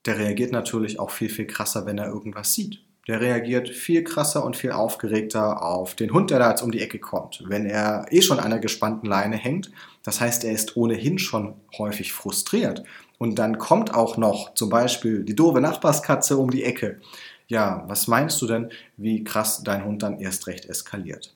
der 0.07 0.19
reagiert 0.19 0.53
natürlich 0.53 0.99
auch 0.99 1.11
viel, 1.11 1.29
viel 1.29 1.47
krasser, 1.47 1.87
wenn 1.87 1.99
er 1.99 2.09
irgendwas 2.09 2.53
sieht. 2.53 2.81
Der 3.07 3.21
reagiert 3.21 3.69
viel 3.69 4.03
krasser 4.03 4.45
und 4.45 4.57
viel 4.57 4.73
aufgeregter 4.73 5.63
auf 5.63 5.95
den 5.95 6.13
Hund, 6.13 6.33
der 6.33 6.41
da 6.41 6.51
jetzt 6.51 6.63
um 6.63 6.73
die 6.73 6.83
Ecke 6.83 6.99
kommt. 6.99 7.45
Wenn 7.47 7.65
er 7.65 8.07
eh 8.11 8.21
schon 8.21 8.41
an 8.41 8.47
einer 8.47 8.59
gespannten 8.59 9.07
Leine 9.07 9.37
hängt, 9.37 9.71
das 10.03 10.21
heißt, 10.21 10.43
er 10.43 10.53
ist 10.53 10.77
ohnehin 10.77 11.21
schon 11.21 11.55
häufig 11.79 12.13
frustriert. 12.13 12.83
Und 13.19 13.39
dann 13.39 13.59
kommt 13.59 13.95
auch 13.95 14.17
noch 14.17 14.55
zum 14.55 14.69
Beispiel 14.69 15.23
die 15.23 15.37
doofe 15.37 15.61
Nachbarskatze 15.61 16.37
um 16.37 16.51
die 16.51 16.65
Ecke. 16.65 17.01
Ja, 17.47 17.85
was 17.87 18.09
meinst 18.09 18.43
du 18.43 18.49
denn, 18.49 18.73
wie 18.97 19.23
krass 19.23 19.63
dein 19.63 19.85
Hund 19.85 20.03
dann 20.03 20.19
erst 20.19 20.49
recht 20.49 20.67
eskaliert? 20.67 21.36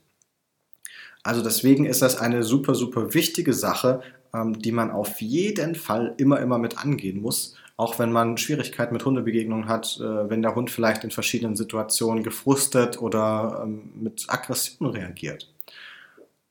Also 1.23 1.43
deswegen 1.43 1.85
ist 1.87 2.03
das 2.03 2.19
eine 2.19 2.43
super, 2.43 2.75
super 2.75 3.15
wichtige 3.15 3.53
Sache, 3.53 4.01
ähm, 4.35 4.59
die 4.59 4.73
man 4.73 4.91
auf 4.91 5.21
jeden 5.21 5.75
Fall 5.75 6.15
immer, 6.19 6.41
immer 6.41 6.59
mit 6.59 6.79
angehen 6.79 7.21
muss 7.21 7.57
auch 7.81 7.99
wenn 7.99 8.13
man 8.13 8.37
Schwierigkeiten 8.37 8.93
mit 8.93 9.07
Hundebegegnungen 9.07 9.67
hat, 9.67 9.99
äh, 10.01 10.29
wenn 10.29 10.43
der 10.43 10.55
Hund 10.55 10.71
vielleicht 10.71 11.03
in 11.03 11.11
verschiedenen 11.11 11.57
Situationen 11.57 12.23
gefrustet 12.23 13.01
oder 13.01 13.63
ähm, 13.65 13.91
mit 13.95 14.27
Aggression 14.29 14.91
reagiert. 14.91 15.51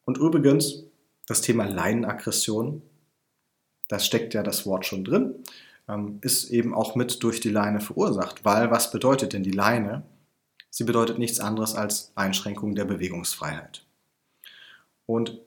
Und 0.06 0.18
übrigens, 0.18 0.86
das 1.28 1.42
Thema 1.42 1.66
Leinenaggression, 1.66 2.82
das 3.88 4.08
steckt 4.08 4.34
ja 4.34 4.42
das 4.42 4.66
Wort 4.66 4.88
schon 4.88 5.04
drin, 5.04 5.36
ähm, 5.88 6.18
ist 6.22 6.50
eben 6.50 6.74
auch 6.74 6.96
mit 6.96 7.22
durch 7.22 7.40
die 7.40 7.52
Leine 7.52 7.80
verursacht. 7.80 8.44
Weil 8.44 8.72
was 8.72 8.90
bedeutet 8.90 9.34
denn 9.34 9.44
die 9.44 9.52
Leine? 9.52 10.02
Sie 10.72 10.84
bedeutet 10.84 11.20
nichts 11.20 11.40
anderes 11.40 11.76
als 11.76 12.12
Einschränkung 12.16 12.74
der 12.74 12.86
Bewegungsfreiheit. 12.86 13.86
Und 15.10 15.40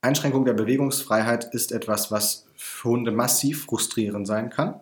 Einschränkung 0.00 0.44
der 0.44 0.54
Bewegungsfreiheit 0.54 1.52
ist 1.52 1.72
etwas, 1.72 2.10
was 2.10 2.46
für 2.54 2.90
Hunde 2.90 3.10
massiv 3.10 3.64
frustrierend 3.64 4.26
sein 4.26 4.50
kann 4.50 4.80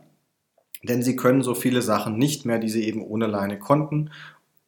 denn 0.88 1.02
sie 1.02 1.16
können 1.16 1.42
so 1.42 1.54
viele 1.54 1.82
Sachen 1.82 2.16
nicht 2.16 2.44
mehr, 2.44 2.58
die 2.58 2.68
sie 2.68 2.84
eben 2.84 3.02
ohne 3.02 3.26
Leine 3.26 3.58
konnten 3.58 4.10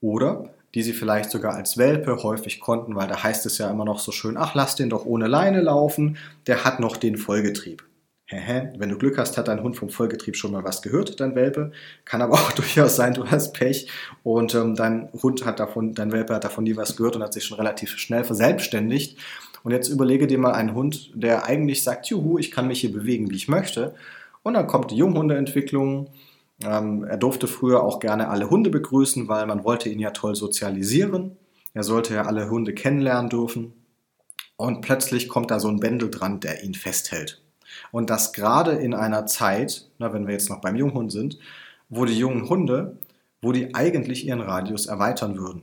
oder 0.01 0.51
die 0.75 0.83
sie 0.83 0.93
vielleicht 0.93 1.31
sogar 1.31 1.55
als 1.55 1.79
Welpe 1.79 2.23
häufig 2.23 2.61
konnten, 2.61 2.97
weil 2.97 3.09
da 3.09 3.23
heißt 3.23 3.47
es 3.47 3.59
ja 3.59 3.71
immer 3.71 3.85
noch 3.85 3.99
so 3.99 4.13
schön, 4.13 4.37
ach, 4.37 4.55
lass 4.55 4.75
den 4.75 4.91
doch 4.91 5.07
ohne 5.07 5.27
Leine 5.27 5.63
laufen, 5.63 6.19
der 6.47 6.65
hat 6.65 6.81
noch 6.81 6.97
den 6.97 7.17
Vollgetrieb. 7.17 7.85
Wenn 8.29 8.89
du 8.89 8.99
Glück 8.99 9.19
hast, 9.19 9.39
hat 9.39 9.47
dein 9.47 9.63
Hund 9.63 9.77
vom 9.77 9.89
Vollgetrieb 9.89 10.37
schon 10.37 10.51
mal 10.51 10.65
was 10.65 10.83
gehört, 10.83 11.21
dein 11.21 11.37
Welpe. 11.37 11.71
Kann 12.05 12.23
aber 12.23 12.35
auch 12.35 12.53
durchaus 12.53 12.97
sein, 12.97 13.15
du 13.15 13.27
hast 13.27 13.55
Pech 13.55 13.89
und 14.25 14.55
ähm, 14.55 14.75
dein 14.75 15.11
Hund 15.23 15.45
hat 15.45 15.61
davon, 15.61 15.95
dein 15.95 16.11
Welpe 16.11 16.35
hat 16.35 16.43
davon 16.43 16.65
nie 16.65 16.77
was 16.77 16.97
gehört 16.97 17.15
und 17.15 17.23
hat 17.23 17.33
sich 17.33 17.45
schon 17.45 17.59
relativ 17.59 17.97
schnell 17.99 18.25
verselbstständigt. 18.25 19.17
Und 19.63 19.73
jetzt 19.73 19.89
überlege 19.89 20.27
dir 20.27 20.39
mal 20.39 20.53
einen 20.53 20.75
Hund, 20.75 21.13
der 21.15 21.47
eigentlich 21.47 21.85
sagt, 21.85 22.07
juhu, 22.07 22.39
ich 22.39 22.51
kann 22.51 22.67
mich 22.67 22.81
hier 22.81 22.93
bewegen, 22.93 23.31
wie 23.31 23.37
ich 23.37 23.49
möchte. 23.49 23.95
Und 24.43 24.55
dann 24.55 24.67
kommt 24.67 24.91
die 24.91 24.97
Junghundeentwicklung. 24.97 26.11
Ähm, 26.65 27.05
er 27.05 27.17
durfte 27.17 27.47
früher 27.47 27.83
auch 27.83 28.01
gerne 28.01 28.29
alle 28.29 28.51
Hunde 28.51 28.71
begrüßen, 28.71 29.29
weil 29.29 29.47
man 29.47 29.63
wollte 29.63 29.89
ihn 29.89 30.01
ja 30.01 30.11
toll 30.11 30.35
sozialisieren. 30.35 31.37
Er 31.75 31.85
sollte 31.85 32.15
ja 32.15 32.23
alle 32.23 32.51
Hunde 32.51 32.75
kennenlernen 32.75 33.29
dürfen. 33.29 33.73
Und 34.57 34.81
plötzlich 34.81 35.29
kommt 35.29 35.51
da 35.51 35.61
so 35.61 35.69
ein 35.69 35.81
Bändel 35.81 36.11
dran, 36.11 36.41
der 36.41 36.65
ihn 36.65 36.75
festhält. 36.75 37.46
Und 37.93 38.11
das 38.11 38.33
gerade 38.33 38.73
in 38.73 38.95
einer 38.95 39.27
Zeit, 39.27 39.89
na, 39.99 40.13
wenn 40.13 40.27
wir 40.27 40.35
jetzt 40.35 40.51
noch 40.51 40.61
beim 40.61 40.77
Junghund 40.77 41.13
sind, 41.13 41.39
wo 41.89 42.05
die 42.05 42.19
jungen 42.19 42.49
Hunde, 42.49 42.99
wo 43.43 43.53
die 43.53 43.75
eigentlich 43.75 44.27
ihren 44.27 44.41
Radius 44.41 44.87
erweitern 44.87 45.37
würden. 45.39 45.63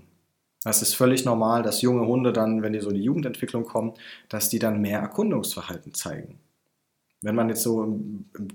Das 0.64 0.82
ist 0.82 0.96
völlig 0.96 1.26
normal, 1.26 1.64
dass 1.64 1.82
junge 1.82 2.08
Hunde 2.08 2.32
dann, 2.32 2.62
wenn 2.62 2.74
die 2.74 2.80
so 2.80 2.90
in 2.90 2.96
die 2.96 3.04
Jugendentwicklung 3.04 3.66
kommen, 3.66 3.94
dass 4.30 4.50
die 4.50 4.60
dann 4.60 4.80
mehr 4.82 5.00
Erkundungsverhalten 5.00 5.94
zeigen. 5.94 6.40
Wenn 7.24 7.36
man 7.36 7.50
jetzt 7.50 7.64
so 7.64 8.00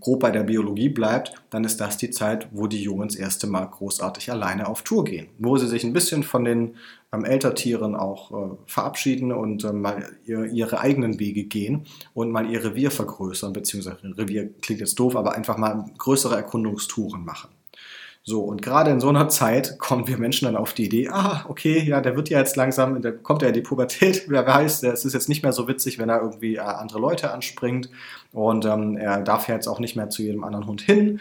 grob 0.01 0.21
bei 0.21 0.31
der 0.31 0.45
Biologie 0.45 0.91
bleibt, 0.91 1.33
dann 1.51 1.65
ist 1.65 1.81
das 1.81 1.97
die 1.97 2.11
Zeit, 2.11 2.49
wo 2.53 2.67
die 2.67 2.83
Jungen 2.83 3.09
das 3.09 3.17
erste 3.17 3.47
Mal 3.47 3.65
großartig 3.65 4.31
alleine 4.31 4.69
auf 4.69 4.83
Tour 4.83 5.05
gehen, 5.05 5.29
wo 5.39 5.57
sie 5.57 5.67
sich 5.67 5.85
ein 5.85 5.93
bisschen 5.93 6.23
von 6.23 6.45
den 6.45 6.77
ähm, 7.13 7.25
Elterntieren 7.25 7.97
auch 7.97 8.33
äh, 8.33 8.57
verabschieden 8.67 9.33
und 9.33 9.65
äh, 9.65 9.73
mal 9.73 10.11
ihr, 10.25 10.45
ihre 10.45 10.81
eigenen 10.81 11.19
Wege 11.19 11.45
gehen 11.45 11.87
und 12.13 12.31
mal 12.31 12.51
ihr 12.51 12.63
Revier 12.63 12.91
vergrößern, 12.91 13.53
beziehungsweise 13.53 13.99
Revier 14.17 14.53
klingt 14.61 14.81
jetzt 14.81 14.99
doof, 14.99 15.17
aber 15.17 15.35
einfach 15.35 15.57
mal 15.57 15.87
größere 15.97 16.37
Erkundungstouren 16.37 17.25
machen. 17.25 17.49
So, 18.23 18.43
und 18.43 18.61
gerade 18.61 18.91
in 18.91 19.01
so 19.01 19.09
einer 19.09 19.29
Zeit 19.29 19.79
kommen 19.79 20.07
wir 20.07 20.19
Menschen 20.19 20.45
dann 20.45 20.57
auf 20.57 20.75
die 20.75 20.85
Idee, 20.85 21.09
ah, 21.09 21.47
okay, 21.49 21.83
ja, 21.83 22.01
der 22.01 22.15
wird 22.15 22.29
ja 22.29 22.39
jetzt 22.39 22.57
langsam, 22.57 23.01
der 23.01 23.17
kommt 23.17 23.43
ja 23.43 23.49
in 23.49 23.55
die 23.55 23.63
Pubertät, 23.63 24.25
wer 24.29 24.47
weiß, 24.47 24.83
es 24.83 25.05
ist 25.05 25.15
jetzt 25.15 25.29
nicht 25.29 25.43
mehr 25.43 25.53
so 25.53 25.67
witzig, 25.67 25.99
wenn 25.99 26.11
er 26.11 26.21
irgendwie 26.21 26.57
äh, 26.57 26.61
andere 26.61 26.99
Leute 26.99 27.33
anspringt 27.33 27.91
und 28.33 28.67
ähm, 28.67 28.97
er 28.97 29.23
darf 29.23 29.49
ja 29.49 29.55
jetzt 29.55 29.67
auch 29.67 29.81
nicht 29.81 29.97
mehr 29.97 30.11
zu 30.11 30.23
jedem 30.23 30.45
anderen 30.45 30.67
Hund 30.67 30.83
hin 30.83 31.21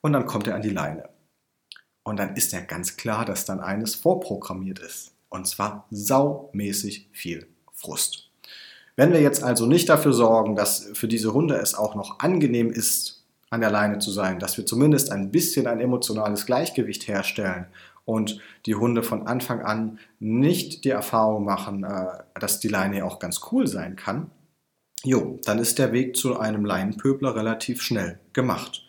und 0.00 0.12
dann 0.12 0.26
kommt 0.26 0.46
er 0.46 0.54
an 0.54 0.62
die 0.62 0.70
Leine. 0.70 1.08
Und 2.02 2.18
dann 2.18 2.36
ist 2.36 2.52
ja 2.52 2.60
ganz 2.60 2.96
klar, 2.96 3.24
dass 3.24 3.44
dann 3.44 3.60
eines 3.60 3.94
vorprogrammiert 3.94 4.78
ist. 4.78 5.12
Und 5.28 5.46
zwar 5.46 5.86
saumäßig 5.90 7.08
viel 7.12 7.46
Frust. 7.72 8.30
Wenn 8.96 9.12
wir 9.12 9.20
jetzt 9.20 9.44
also 9.44 9.66
nicht 9.66 9.88
dafür 9.88 10.12
sorgen, 10.12 10.56
dass 10.56 10.90
für 10.94 11.06
diese 11.06 11.32
Hunde 11.32 11.56
es 11.56 11.74
auch 11.74 11.94
noch 11.94 12.18
angenehm 12.18 12.70
ist, 12.70 13.17
an 13.50 13.60
der 13.60 13.70
Leine 13.70 13.98
zu 13.98 14.10
sein, 14.10 14.38
dass 14.38 14.56
wir 14.58 14.66
zumindest 14.66 15.10
ein 15.10 15.30
bisschen 15.30 15.66
ein 15.66 15.80
emotionales 15.80 16.46
Gleichgewicht 16.46 17.08
herstellen 17.08 17.66
und 18.04 18.40
die 18.66 18.74
Hunde 18.74 19.02
von 19.02 19.26
Anfang 19.26 19.60
an 19.60 19.98
nicht 20.18 20.84
die 20.84 20.90
Erfahrung 20.90 21.44
machen, 21.44 21.84
äh, 21.84 22.06
dass 22.40 22.60
die 22.60 22.68
Leine 22.68 23.04
auch 23.04 23.18
ganz 23.18 23.40
cool 23.52 23.66
sein 23.66 23.96
kann, 23.96 24.30
jo, 25.04 25.38
dann 25.44 25.58
ist 25.58 25.78
der 25.78 25.92
Weg 25.92 26.16
zu 26.16 26.38
einem 26.38 26.64
Leinenpöbler 26.64 27.36
relativ 27.36 27.82
schnell 27.82 28.18
gemacht. 28.32 28.84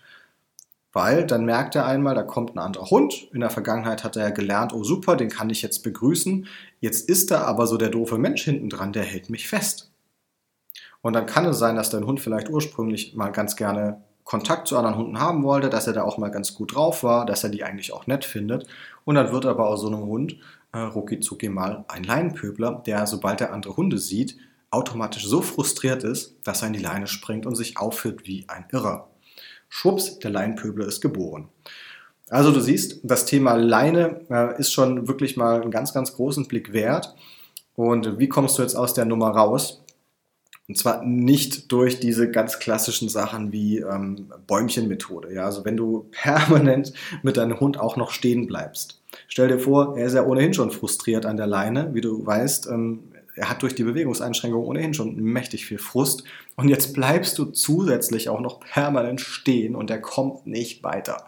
Weil 0.91 1.25
dann 1.25 1.45
merkt 1.45 1.75
er 1.75 1.85
einmal, 1.85 2.15
da 2.15 2.23
kommt 2.23 2.55
ein 2.55 2.59
anderer 2.59 2.89
Hund. 2.89 3.27
In 3.31 3.41
der 3.41 3.51
Vergangenheit 3.51 4.03
hat 4.03 4.15
er 4.15 4.23
ja 4.23 4.29
gelernt, 4.31 4.73
oh 4.73 4.83
super, 4.83 5.15
den 5.15 5.29
kann 5.29 5.51
ich 5.51 5.61
jetzt 5.61 5.83
begrüßen. 5.83 6.47
Jetzt 6.79 7.07
ist 7.07 7.29
da 7.29 7.43
aber 7.43 7.67
so 7.67 7.77
der 7.77 7.89
doofe 7.89 8.17
Mensch 8.17 8.43
hinten 8.43 8.69
dran, 8.69 8.91
der 8.91 9.03
hält 9.03 9.29
mich 9.29 9.47
fest. 9.47 9.91
Und 11.01 11.13
dann 11.13 11.27
kann 11.27 11.45
es 11.45 11.59
sein, 11.59 11.75
dass 11.75 11.91
dein 11.91 12.05
Hund 12.05 12.19
vielleicht 12.19 12.49
ursprünglich 12.49 13.15
mal 13.15 13.29
ganz 13.29 13.55
gerne 13.55 14.01
Kontakt 14.29 14.67
zu 14.67 14.77
anderen 14.77 14.95
Hunden 14.95 15.19
haben 15.19 15.41
wollte, 15.43 15.71
dass 15.71 15.87
er 15.87 15.93
da 15.93 16.03
auch 16.03 16.19
mal 16.19 16.29
ganz 16.29 16.53
gut 16.53 16.75
drauf 16.75 17.01
war, 17.01 17.25
dass 17.25 17.43
er 17.43 17.49
die 17.49 17.63
eigentlich 17.63 17.91
auch 17.91 18.05
nett 18.05 18.23
findet. 18.23 18.67
Und 19.03 19.15
dann 19.15 19.31
wird 19.31 19.47
aber 19.47 19.67
aus 19.67 19.81
so 19.81 19.87
einem 19.87 20.03
Hund 20.03 20.37
äh, 20.71 20.77
rucki 20.77 21.49
mal 21.49 21.83
ein 21.87 22.03
Leinenpöbler, 22.03 22.83
der, 22.85 23.07
sobald 23.07 23.41
er 23.41 23.51
andere 23.51 23.75
Hunde 23.75 23.97
sieht, 23.97 24.37
automatisch 24.69 25.25
so 25.25 25.41
frustriert 25.41 26.03
ist, 26.03 26.35
dass 26.43 26.61
er 26.61 26.67
in 26.67 26.73
die 26.73 26.79
Leine 26.79 27.07
springt 27.07 27.47
und 27.47 27.55
sich 27.55 27.79
aufführt 27.79 28.27
wie 28.27 28.45
ein 28.47 28.65
Irrer. 28.71 29.09
Schwupps, 29.67 30.19
der 30.19 30.29
Leinenpöbler 30.29 30.85
ist 30.85 31.01
geboren. 31.01 31.49
Also 32.29 32.51
du 32.51 32.59
siehst, 32.59 32.99
das 33.01 33.25
Thema 33.25 33.55
Leine 33.55 34.21
äh, 34.29 34.59
ist 34.59 34.71
schon 34.71 35.07
wirklich 35.07 35.37
mal 35.37 35.59
einen 35.59 35.71
ganz, 35.71 35.91
ganz 35.91 36.13
großen 36.13 36.47
Blick 36.47 36.71
wert. 36.71 37.15
Und 37.73 38.19
wie 38.19 38.29
kommst 38.29 38.59
du 38.59 38.61
jetzt 38.61 38.75
aus 38.75 38.93
der 38.93 39.05
Nummer 39.05 39.31
raus? 39.31 39.81
Und 40.69 40.77
zwar 40.77 41.03
nicht 41.03 41.71
durch 41.71 41.99
diese 41.99 42.29
ganz 42.29 42.59
klassischen 42.59 43.09
Sachen 43.09 43.51
wie 43.51 43.79
ähm, 43.79 44.27
Bäumchenmethode. 44.45 45.33
Ja? 45.33 45.45
Also 45.45 45.65
wenn 45.65 45.75
du 45.75 46.05
permanent 46.11 46.93
mit 47.23 47.37
deinem 47.37 47.59
Hund 47.59 47.79
auch 47.79 47.97
noch 47.97 48.11
stehen 48.11 48.45
bleibst. 48.45 49.01
Stell 49.27 49.47
dir 49.47 49.57
vor, 49.57 49.97
er 49.97 50.05
ist 50.05 50.13
ja 50.13 50.23
ohnehin 50.23 50.53
schon 50.53 50.69
frustriert 50.69 51.25
an 51.25 51.37
der 51.37 51.47
Leine, 51.47 51.89
wie 51.95 52.01
du 52.01 52.23
weißt. 52.23 52.67
Ähm, 52.67 52.99
er 53.35 53.49
hat 53.49 53.63
durch 53.63 53.73
die 53.73 53.83
Bewegungseinschränkung 53.83 54.63
ohnehin 54.63 54.93
schon 54.93 55.15
mächtig 55.15 55.65
viel 55.65 55.79
Frust. 55.79 56.23
Und 56.55 56.69
jetzt 56.69 56.93
bleibst 56.93 57.39
du 57.39 57.45
zusätzlich 57.45 58.29
auch 58.29 58.39
noch 58.39 58.59
permanent 58.59 59.21
stehen 59.21 59.75
und 59.75 59.89
er 59.89 59.99
kommt 59.99 60.45
nicht 60.45 60.83
weiter. 60.83 61.25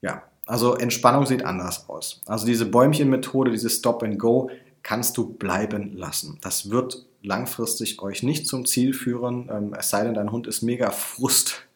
Ja, 0.00 0.22
also 0.46 0.76
Entspannung 0.76 1.26
sieht 1.26 1.44
anders 1.44 1.88
aus. 1.88 2.22
Also 2.26 2.46
diese 2.46 2.66
Bäumchenmethode, 2.66 3.50
diese 3.50 3.70
Stop 3.70 4.04
and 4.04 4.16
Go, 4.16 4.50
kannst 4.84 5.16
du 5.16 5.26
bleiben 5.26 5.96
lassen. 5.96 6.38
Das 6.40 6.70
wird 6.70 7.04
langfristig 7.24 8.00
euch 8.00 8.22
nicht 8.22 8.46
zum 8.46 8.66
Ziel 8.66 8.92
führen, 8.92 9.48
ähm, 9.50 9.74
es 9.78 9.90
sei 9.90 10.04
denn, 10.04 10.14
dein 10.14 10.30
Hund 10.30 10.46
ist 10.46 10.62
mega 10.62 10.90
Frust, 10.90 11.66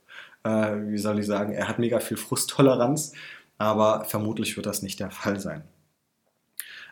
äh, 0.44 0.76
wie 0.86 0.98
soll 0.98 1.18
ich 1.18 1.26
sagen, 1.26 1.52
er 1.52 1.68
hat 1.68 1.78
mega 1.78 2.00
viel 2.00 2.16
Frusttoleranz, 2.16 3.12
aber 3.56 4.04
vermutlich 4.04 4.56
wird 4.56 4.66
das 4.66 4.82
nicht 4.82 5.00
der 5.00 5.10
Fall 5.10 5.40
sein. 5.40 5.64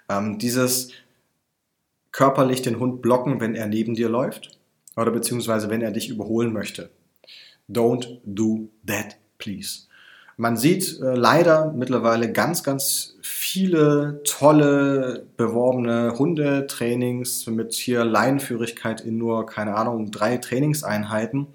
Ähm, 0.08 0.38
dieses 0.38 0.90
körperlich 2.12 2.62
den 2.62 2.80
Hund 2.80 3.02
blocken, 3.02 3.40
wenn 3.40 3.54
er 3.54 3.66
neben 3.66 3.94
dir 3.94 4.08
läuft 4.08 4.58
oder 4.96 5.10
beziehungsweise 5.10 5.68
wenn 5.68 5.82
er 5.82 5.90
dich 5.90 6.08
überholen 6.08 6.52
möchte. 6.52 6.90
Don't 7.68 8.20
do 8.25 8.70
that, 8.86 9.16
please. 9.38 9.82
Man 10.38 10.59
sieht 10.59 11.00
äh, 11.00 11.14
leider 11.14 11.73
mittlerweile 11.73 12.31
ganz, 12.31 12.62
ganz 12.62 13.16
viele 13.23 14.21
tolle 14.25 15.26
beworbene 15.38 16.19
Hundetrainings 16.19 17.47
mit 17.47 17.73
hier 17.73 18.05
Leinenführigkeit 18.05 19.00
in 19.00 19.16
nur, 19.16 19.47
keine 19.47 19.76
Ahnung, 19.76 20.11
drei 20.11 20.37
Trainingseinheiten. 20.37 21.47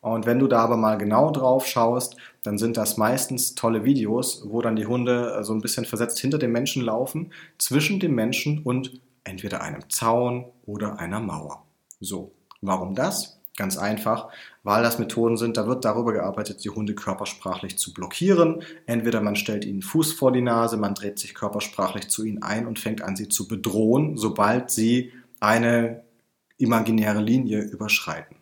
Und 0.00 0.24
wenn 0.26 0.38
du 0.38 0.46
da 0.46 0.60
aber 0.60 0.76
mal 0.76 0.98
genau 0.98 1.32
drauf 1.32 1.66
schaust, 1.66 2.16
dann 2.44 2.58
sind 2.58 2.76
das 2.76 2.96
meistens 2.96 3.56
tolle 3.56 3.84
Videos, 3.84 4.44
wo 4.48 4.60
dann 4.62 4.76
die 4.76 4.86
Hunde 4.86 5.34
äh, 5.38 5.42
so 5.42 5.52
ein 5.52 5.60
bisschen 5.60 5.84
versetzt 5.84 6.20
hinter 6.20 6.38
dem 6.38 6.52
Menschen 6.52 6.84
laufen, 6.84 7.32
zwischen 7.58 7.98
dem 7.98 8.14
Menschen 8.14 8.62
und 8.62 9.00
entweder 9.24 9.62
einem 9.62 9.88
Zaun 9.90 10.44
oder 10.64 11.00
einer 11.00 11.18
Mauer. 11.18 11.64
So, 11.98 12.32
warum 12.60 12.94
das? 12.94 13.41
Ganz 13.56 13.76
einfach, 13.76 14.28
weil 14.62 14.82
das 14.82 14.98
Methoden 14.98 15.36
sind, 15.36 15.58
da 15.58 15.66
wird 15.66 15.84
darüber 15.84 16.14
gearbeitet, 16.14 16.64
die 16.64 16.70
Hunde 16.70 16.94
körpersprachlich 16.94 17.76
zu 17.76 17.92
blockieren. 17.92 18.62
Entweder 18.86 19.20
man 19.20 19.36
stellt 19.36 19.66
ihnen 19.66 19.82
Fuß 19.82 20.14
vor 20.14 20.32
die 20.32 20.40
Nase, 20.40 20.78
man 20.78 20.94
dreht 20.94 21.18
sich 21.18 21.34
körpersprachlich 21.34 22.08
zu 22.08 22.24
ihnen 22.24 22.42
ein 22.42 22.66
und 22.66 22.78
fängt 22.78 23.02
an, 23.02 23.14
sie 23.14 23.28
zu 23.28 23.46
bedrohen, 23.46 24.16
sobald 24.16 24.70
sie 24.70 25.12
eine 25.38 26.02
imaginäre 26.56 27.20
Linie 27.20 27.60
überschreiten. 27.60 28.36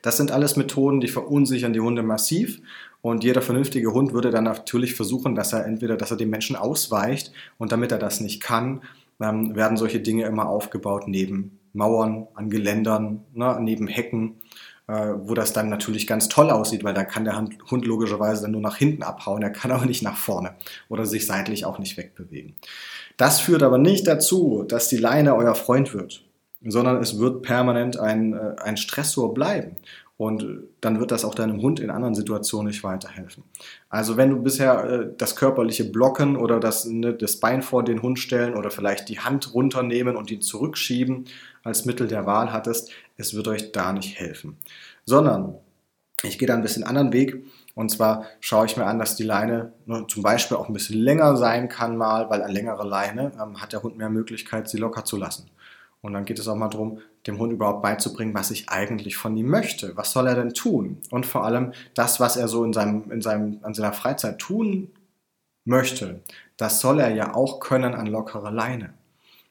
Das 0.00 0.16
sind 0.16 0.30
alles 0.30 0.56
Methoden, 0.56 1.00
die 1.00 1.08
verunsichern 1.08 1.74
die 1.74 1.80
Hunde 1.80 2.02
massiv 2.02 2.62
und 3.02 3.24
jeder 3.24 3.42
vernünftige 3.42 3.92
Hund 3.92 4.14
würde 4.14 4.30
dann 4.30 4.44
natürlich 4.44 4.94
versuchen, 4.94 5.34
dass 5.34 5.52
er 5.52 5.66
entweder, 5.66 5.96
dass 5.96 6.12
er 6.12 6.16
dem 6.16 6.30
Menschen 6.30 6.56
ausweicht 6.56 7.32
und 7.58 7.72
damit 7.72 7.92
er 7.92 7.98
das 7.98 8.20
nicht 8.20 8.40
kann, 8.40 8.82
ähm, 9.20 9.54
werden 9.54 9.76
solche 9.76 10.00
Dinge 10.00 10.24
immer 10.24 10.48
aufgebaut 10.48 11.08
neben 11.08 11.58
Mauern, 11.72 12.28
an 12.34 12.50
Geländern, 12.50 13.24
ne, 13.34 13.58
neben 13.60 13.86
Hecken, 13.86 14.40
äh, 14.88 15.14
wo 15.16 15.34
das 15.34 15.52
dann 15.52 15.68
natürlich 15.68 16.06
ganz 16.06 16.28
toll 16.28 16.50
aussieht, 16.50 16.84
weil 16.84 16.94
da 16.94 17.04
kann 17.04 17.24
der 17.24 17.36
Hund 17.36 17.84
logischerweise 17.84 18.42
dann 18.42 18.50
nur 18.52 18.60
nach 18.60 18.76
hinten 18.76 19.02
abhauen, 19.02 19.42
er 19.42 19.50
kann 19.50 19.70
aber 19.70 19.86
nicht 19.86 20.02
nach 20.02 20.16
vorne 20.16 20.54
oder 20.88 21.06
sich 21.06 21.26
seitlich 21.26 21.64
auch 21.64 21.78
nicht 21.78 21.96
wegbewegen. 21.96 22.56
Das 23.16 23.40
führt 23.40 23.62
aber 23.62 23.78
nicht 23.78 24.06
dazu, 24.06 24.64
dass 24.66 24.88
die 24.88 24.96
Leine 24.96 25.34
euer 25.36 25.54
Freund 25.54 25.94
wird, 25.94 26.24
sondern 26.64 27.00
es 27.00 27.18
wird 27.18 27.42
permanent 27.42 27.98
ein, 27.98 28.34
äh, 28.34 28.56
ein 28.62 28.76
Stressor 28.76 29.34
bleiben. 29.34 29.76
Und 30.22 30.68
dann 30.80 31.00
wird 31.00 31.10
das 31.10 31.24
auch 31.24 31.34
deinem 31.34 31.60
Hund 31.62 31.80
in 31.80 31.90
anderen 31.90 32.14
Situationen 32.14 32.68
nicht 32.68 32.84
weiterhelfen. 32.84 33.42
Also 33.88 34.16
wenn 34.16 34.30
du 34.30 34.40
bisher 34.40 34.84
äh, 34.84 35.08
das 35.18 35.34
körperliche 35.34 35.82
Blocken 35.82 36.36
oder 36.36 36.60
das, 36.60 36.84
ne, 36.84 37.12
das 37.12 37.40
Bein 37.40 37.60
vor 37.60 37.82
den 37.82 38.02
Hund 38.02 38.20
stellen 38.20 38.54
oder 38.54 38.70
vielleicht 38.70 39.08
die 39.08 39.18
Hand 39.18 39.52
runternehmen 39.52 40.14
und 40.14 40.30
ihn 40.30 40.40
zurückschieben 40.40 41.24
als 41.64 41.86
Mittel 41.86 42.06
der 42.06 42.24
Wahl 42.24 42.52
hattest, 42.52 42.92
es 43.16 43.34
wird 43.34 43.48
euch 43.48 43.72
da 43.72 43.92
nicht 43.92 44.16
helfen. 44.20 44.58
Sondern 45.04 45.56
ich 46.22 46.38
gehe 46.38 46.46
da 46.46 46.54
ein 46.54 46.62
bisschen 46.62 46.84
anderen 46.84 47.12
Weg. 47.12 47.44
Und 47.74 47.90
zwar 47.90 48.26
schaue 48.38 48.66
ich 48.66 48.76
mir 48.76 48.86
an, 48.86 49.00
dass 49.00 49.16
die 49.16 49.24
Leine 49.24 49.72
ne, 49.86 50.06
zum 50.06 50.22
Beispiel 50.22 50.56
auch 50.56 50.68
ein 50.68 50.72
bisschen 50.72 51.00
länger 51.00 51.36
sein 51.36 51.68
kann 51.68 51.96
mal, 51.96 52.30
weil 52.30 52.42
eine 52.42 52.52
längere 52.52 52.86
Leine 52.86 53.32
ähm, 53.42 53.60
hat 53.60 53.72
der 53.72 53.82
Hund 53.82 53.98
mehr 53.98 54.08
Möglichkeit, 54.08 54.68
sie 54.68 54.78
locker 54.78 55.04
zu 55.04 55.16
lassen. 55.16 55.50
Und 56.00 56.12
dann 56.12 56.24
geht 56.24 56.38
es 56.38 56.46
auch 56.46 56.54
mal 56.54 56.68
darum, 56.68 57.00
dem 57.26 57.38
Hund 57.38 57.52
überhaupt 57.52 57.82
beizubringen, 57.82 58.34
was 58.34 58.50
ich 58.50 58.68
eigentlich 58.68 59.16
von 59.16 59.36
ihm 59.36 59.48
möchte. 59.48 59.96
Was 59.96 60.12
soll 60.12 60.26
er 60.26 60.34
denn 60.34 60.54
tun? 60.54 60.98
Und 61.10 61.26
vor 61.26 61.44
allem 61.44 61.72
das, 61.94 62.20
was 62.20 62.36
er 62.36 62.48
so 62.48 62.64
in 62.64 62.72
seinem, 62.72 63.10
in 63.10 63.22
seinem, 63.22 63.58
an 63.62 63.74
seiner 63.74 63.92
Freizeit 63.92 64.38
tun 64.38 64.90
möchte, 65.64 66.20
das 66.56 66.80
soll 66.80 67.00
er 67.00 67.14
ja 67.14 67.34
auch 67.34 67.60
können 67.60 67.94
an 67.94 68.06
lockerer 68.06 68.50
Leine. 68.50 68.94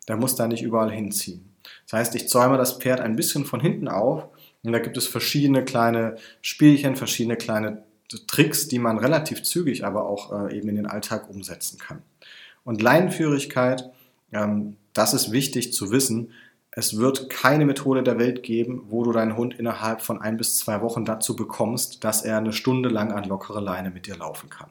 Der 0.08 0.18
muss 0.18 0.36
da 0.36 0.48
nicht 0.48 0.64
überall 0.64 0.92
hinziehen. 0.92 1.50
Das 1.86 1.94
heißt, 1.94 2.16
ich 2.16 2.28
zäume 2.28 2.58
das 2.58 2.74
Pferd 2.74 3.00
ein 3.00 3.16
bisschen 3.16 3.46
von 3.46 3.60
hinten 3.60 3.88
auf 3.88 4.28
und 4.64 4.72
da 4.74 4.80
gibt 4.80 4.98
es 4.98 5.08
verschiedene 5.08 5.64
kleine 5.64 6.18
Spielchen, 6.42 6.96
verschiedene 6.96 7.38
kleine 7.38 7.84
Tricks, 8.28 8.68
die 8.68 8.80
man 8.80 8.98
relativ 8.98 9.44
zügig 9.44 9.86
aber 9.86 10.06
auch 10.06 10.48
äh, 10.48 10.58
eben 10.58 10.70
in 10.70 10.76
den 10.76 10.86
Alltag 10.86 11.30
umsetzen 11.30 11.80
kann. 11.80 12.02
Und 12.64 12.82
Leinenführigkeit, 12.82 13.90
ähm, 14.34 14.76
das 14.94 15.14
ist 15.14 15.32
wichtig 15.32 15.74
zu 15.74 15.92
wissen. 15.92 16.32
Es 16.74 16.98
wird 16.98 17.30
keine 17.30 17.66
Methode 17.66 18.02
der 18.02 18.18
Welt 18.18 18.44
geben, 18.44 18.84
wo 18.88 19.04
du 19.04 19.12
deinen 19.12 19.36
Hund 19.36 19.60
innerhalb 19.60 20.02
von 20.02 20.22
ein 20.22 20.38
bis 20.38 20.58
zwei 20.58 20.82
Wochen 20.82 21.04
dazu 21.04 21.36
bekommst, 21.36 22.04
dass 22.06 22.24
er 22.24 22.38
eine 22.38 22.54
Stunde 22.54 22.88
lang 22.88 23.12
an 23.12 23.26
lockere 23.26 23.60
Leine 23.60 23.92
mit 23.92 24.08
dir 24.08 24.16
laufen 24.16 24.50
kann. 24.50 24.70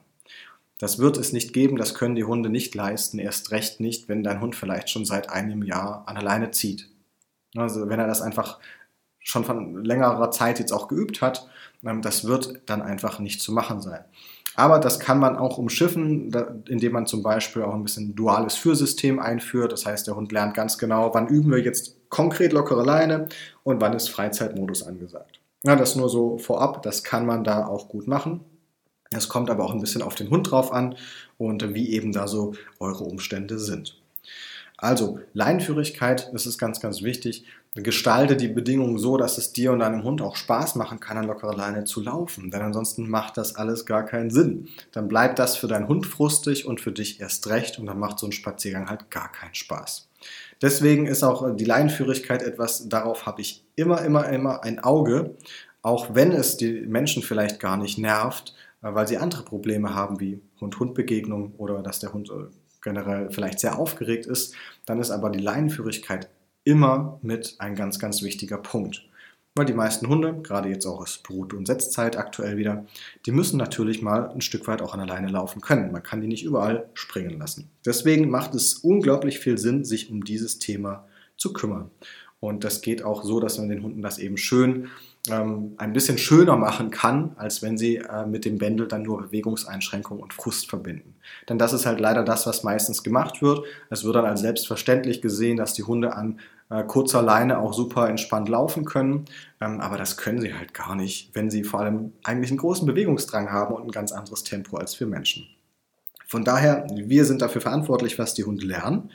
Das 0.78 0.98
wird 0.98 1.18
es 1.18 1.34
nicht 1.34 1.52
geben, 1.52 1.76
das 1.76 1.94
können 1.94 2.14
die 2.14 2.24
Hunde 2.24 2.48
nicht 2.48 2.74
leisten, 2.74 3.18
erst 3.18 3.50
recht 3.50 3.80
nicht, 3.80 4.08
wenn 4.08 4.22
dein 4.22 4.40
Hund 4.40 4.56
vielleicht 4.56 4.88
schon 4.88 5.04
seit 5.04 5.28
einem 5.28 5.62
Jahr 5.62 6.04
an 6.06 6.14
der 6.14 6.24
Leine 6.24 6.52
zieht. 6.52 6.88
Also 7.54 7.90
wenn 7.90 8.00
er 8.00 8.06
das 8.06 8.22
einfach 8.22 8.58
schon 9.18 9.44
von 9.44 9.84
längerer 9.84 10.30
Zeit 10.30 10.58
jetzt 10.58 10.72
auch 10.72 10.88
geübt 10.88 11.20
hat, 11.20 11.46
ähm, 11.84 12.00
das 12.00 12.24
wird 12.24 12.62
dann 12.64 12.80
einfach 12.80 13.18
nicht 13.18 13.42
zu 13.42 13.52
machen 13.52 13.82
sein. 13.82 14.04
Aber 14.56 14.78
das 14.78 14.98
kann 14.98 15.18
man 15.18 15.36
auch 15.36 15.58
umschiffen, 15.58 16.32
indem 16.68 16.92
man 16.92 17.06
zum 17.06 17.22
Beispiel 17.22 17.62
auch 17.62 17.74
ein 17.74 17.84
bisschen 17.84 18.14
duales 18.14 18.54
Führsystem 18.56 19.18
einführt. 19.18 19.72
Das 19.72 19.86
heißt, 19.86 20.06
der 20.06 20.16
Hund 20.16 20.32
lernt 20.32 20.54
ganz 20.54 20.76
genau, 20.76 21.14
wann 21.14 21.28
üben 21.28 21.50
wir 21.50 21.60
jetzt 21.60 21.96
konkret 22.08 22.52
lockere 22.52 22.84
Leine 22.84 23.28
und 23.62 23.80
wann 23.80 23.92
ist 23.92 24.08
Freizeitmodus 24.10 24.82
angesagt. 24.82 25.40
Ja, 25.62 25.76
das 25.76 25.94
nur 25.94 26.08
so 26.08 26.38
vorab, 26.38 26.82
das 26.82 27.04
kann 27.04 27.26
man 27.26 27.44
da 27.44 27.66
auch 27.66 27.88
gut 27.88 28.08
machen. 28.08 28.40
Es 29.12 29.28
kommt 29.28 29.50
aber 29.50 29.64
auch 29.64 29.72
ein 29.72 29.80
bisschen 29.80 30.02
auf 30.02 30.14
den 30.14 30.30
Hund 30.30 30.50
drauf 30.50 30.72
an 30.72 30.96
und 31.36 31.74
wie 31.74 31.90
eben 31.90 32.12
da 32.12 32.28
so 32.28 32.54
eure 32.78 33.04
Umstände 33.04 33.58
sind. 33.58 34.00
Also 34.80 35.20
Leinenführigkeit, 35.34 36.30
das 36.32 36.46
ist 36.46 36.58
ganz, 36.58 36.80
ganz 36.80 37.02
wichtig. 37.02 37.44
Gestalte 37.74 38.36
die 38.36 38.48
Bedingungen 38.48 38.98
so, 38.98 39.16
dass 39.16 39.36
es 39.36 39.52
dir 39.52 39.72
und 39.72 39.80
deinem 39.80 40.02
Hund 40.02 40.22
auch 40.22 40.36
Spaß 40.36 40.74
machen 40.74 40.98
kann, 40.98 41.18
an 41.18 41.26
lockerer 41.26 41.54
Leine 41.54 41.84
zu 41.84 42.00
laufen. 42.00 42.50
Denn 42.50 42.62
ansonsten 42.62 43.08
macht 43.08 43.36
das 43.36 43.56
alles 43.56 43.84
gar 43.84 44.04
keinen 44.04 44.30
Sinn. 44.30 44.68
Dann 44.92 45.06
bleibt 45.06 45.38
das 45.38 45.56
für 45.56 45.68
deinen 45.68 45.86
Hund 45.86 46.06
frustig 46.06 46.66
und 46.66 46.80
für 46.80 46.92
dich 46.92 47.20
erst 47.20 47.46
recht 47.48 47.78
und 47.78 47.86
dann 47.86 47.98
macht 47.98 48.18
so 48.18 48.26
ein 48.26 48.32
Spaziergang 48.32 48.88
halt 48.88 49.10
gar 49.10 49.30
keinen 49.30 49.54
Spaß. 49.54 50.08
Deswegen 50.62 51.06
ist 51.06 51.22
auch 51.22 51.54
die 51.54 51.64
Leinenführigkeit 51.64 52.42
etwas, 52.42 52.88
darauf 52.88 53.26
habe 53.26 53.40
ich 53.42 53.64
immer, 53.76 54.02
immer, 54.02 54.28
immer 54.28 54.64
ein 54.64 54.78
Auge, 54.78 55.36
auch 55.82 56.14
wenn 56.14 56.32
es 56.32 56.56
die 56.56 56.72
Menschen 56.86 57.22
vielleicht 57.22 57.60
gar 57.60 57.76
nicht 57.76 57.98
nervt, 57.98 58.54
weil 58.82 59.06
sie 59.06 59.18
andere 59.18 59.44
Probleme 59.44 59.94
haben 59.94 60.20
wie 60.20 60.40
Hund-Hund-Begegnung 60.60 61.54
oder 61.56 61.82
dass 61.82 62.00
der 62.00 62.12
Hund 62.12 62.30
äh, 62.30 62.48
generell 62.82 63.30
vielleicht 63.30 63.60
sehr 63.60 63.78
aufgeregt 63.78 64.26
ist, 64.26 64.54
dann 64.86 65.00
ist 65.00 65.10
aber 65.10 65.30
die 65.30 65.40
Leinenführigkeit 65.40 66.28
immer 66.64 67.18
mit 67.22 67.56
ein 67.58 67.74
ganz, 67.74 67.98
ganz 67.98 68.22
wichtiger 68.22 68.58
Punkt. 68.58 69.06
Weil 69.56 69.66
die 69.66 69.74
meisten 69.74 70.06
Hunde, 70.06 70.40
gerade 70.42 70.68
jetzt 70.68 70.86
auch 70.86 71.00
aus 71.00 71.18
Brut- 71.18 71.54
und 71.54 71.66
Setzzeit 71.66 72.16
aktuell 72.16 72.56
wieder, 72.56 72.86
die 73.26 73.32
müssen 73.32 73.56
natürlich 73.56 74.00
mal 74.00 74.30
ein 74.30 74.40
Stück 74.40 74.68
weit 74.68 74.80
auch 74.80 74.94
an 74.94 75.00
der 75.00 75.08
Leine 75.08 75.28
laufen 75.28 75.60
können. 75.60 75.90
Man 75.90 76.04
kann 76.04 76.20
die 76.20 76.28
nicht 76.28 76.44
überall 76.44 76.88
springen 76.94 77.38
lassen. 77.38 77.68
Deswegen 77.84 78.30
macht 78.30 78.54
es 78.54 78.74
unglaublich 78.74 79.40
viel 79.40 79.58
Sinn, 79.58 79.84
sich 79.84 80.10
um 80.10 80.22
dieses 80.22 80.60
Thema 80.60 81.08
zu 81.36 81.52
kümmern. 81.52 81.90
Und 82.38 82.62
das 82.62 82.80
geht 82.80 83.02
auch 83.02 83.24
so, 83.24 83.40
dass 83.40 83.58
man 83.58 83.68
den 83.68 83.82
Hunden 83.82 84.02
das 84.02 84.18
eben 84.18 84.36
schön 84.36 84.88
ähm, 85.28 85.74
ein 85.76 85.92
bisschen 85.92 86.16
schöner 86.16 86.56
machen 86.56 86.90
kann, 86.90 87.32
als 87.36 87.62
wenn 87.62 87.76
sie 87.76 87.96
äh, 87.96 88.26
mit 88.26 88.44
dem 88.44 88.58
Bändel 88.58 88.88
dann 88.88 89.02
nur 89.02 89.20
Bewegungseinschränkungen 89.22 90.22
und 90.22 90.32
Frust 90.32 90.68
verbinden. 90.70 91.14
Denn 91.48 91.58
das 91.58 91.72
ist 91.72 91.84
halt 91.84 92.00
leider 92.00 92.22
das, 92.24 92.46
was 92.46 92.62
meistens 92.62 93.02
gemacht 93.02 93.42
wird. 93.42 93.64
Es 93.90 94.04
wird 94.04 94.16
dann 94.16 94.24
als 94.24 94.40
selbstverständlich 94.40 95.20
gesehen, 95.20 95.58
dass 95.58 95.74
die 95.74 95.82
Hunde 95.82 96.14
an 96.14 96.40
äh, 96.70 96.84
kurzer 96.84 97.20
Leine 97.20 97.58
auch 97.58 97.74
super 97.74 98.08
entspannt 98.08 98.48
laufen 98.48 98.84
können. 98.84 99.26
Ähm, 99.60 99.80
aber 99.80 99.98
das 99.98 100.16
können 100.16 100.40
sie 100.40 100.54
halt 100.54 100.72
gar 100.72 100.94
nicht, 100.94 101.30
wenn 101.34 101.50
sie 101.50 101.64
vor 101.64 101.80
allem 101.80 102.12
eigentlich 102.22 102.50
einen 102.50 102.58
großen 102.58 102.86
Bewegungsdrang 102.86 103.50
haben 103.50 103.74
und 103.74 103.84
ein 103.84 103.90
ganz 103.90 104.12
anderes 104.12 104.44
Tempo 104.44 104.78
als 104.78 104.98
wir 105.00 105.06
Menschen. 105.06 105.46
Von 106.26 106.44
daher, 106.44 106.86
wir 106.94 107.24
sind 107.24 107.42
dafür 107.42 107.60
verantwortlich, 107.60 108.18
was 108.18 108.34
die 108.34 108.44
Hunde 108.44 108.64
lernen. 108.64 109.10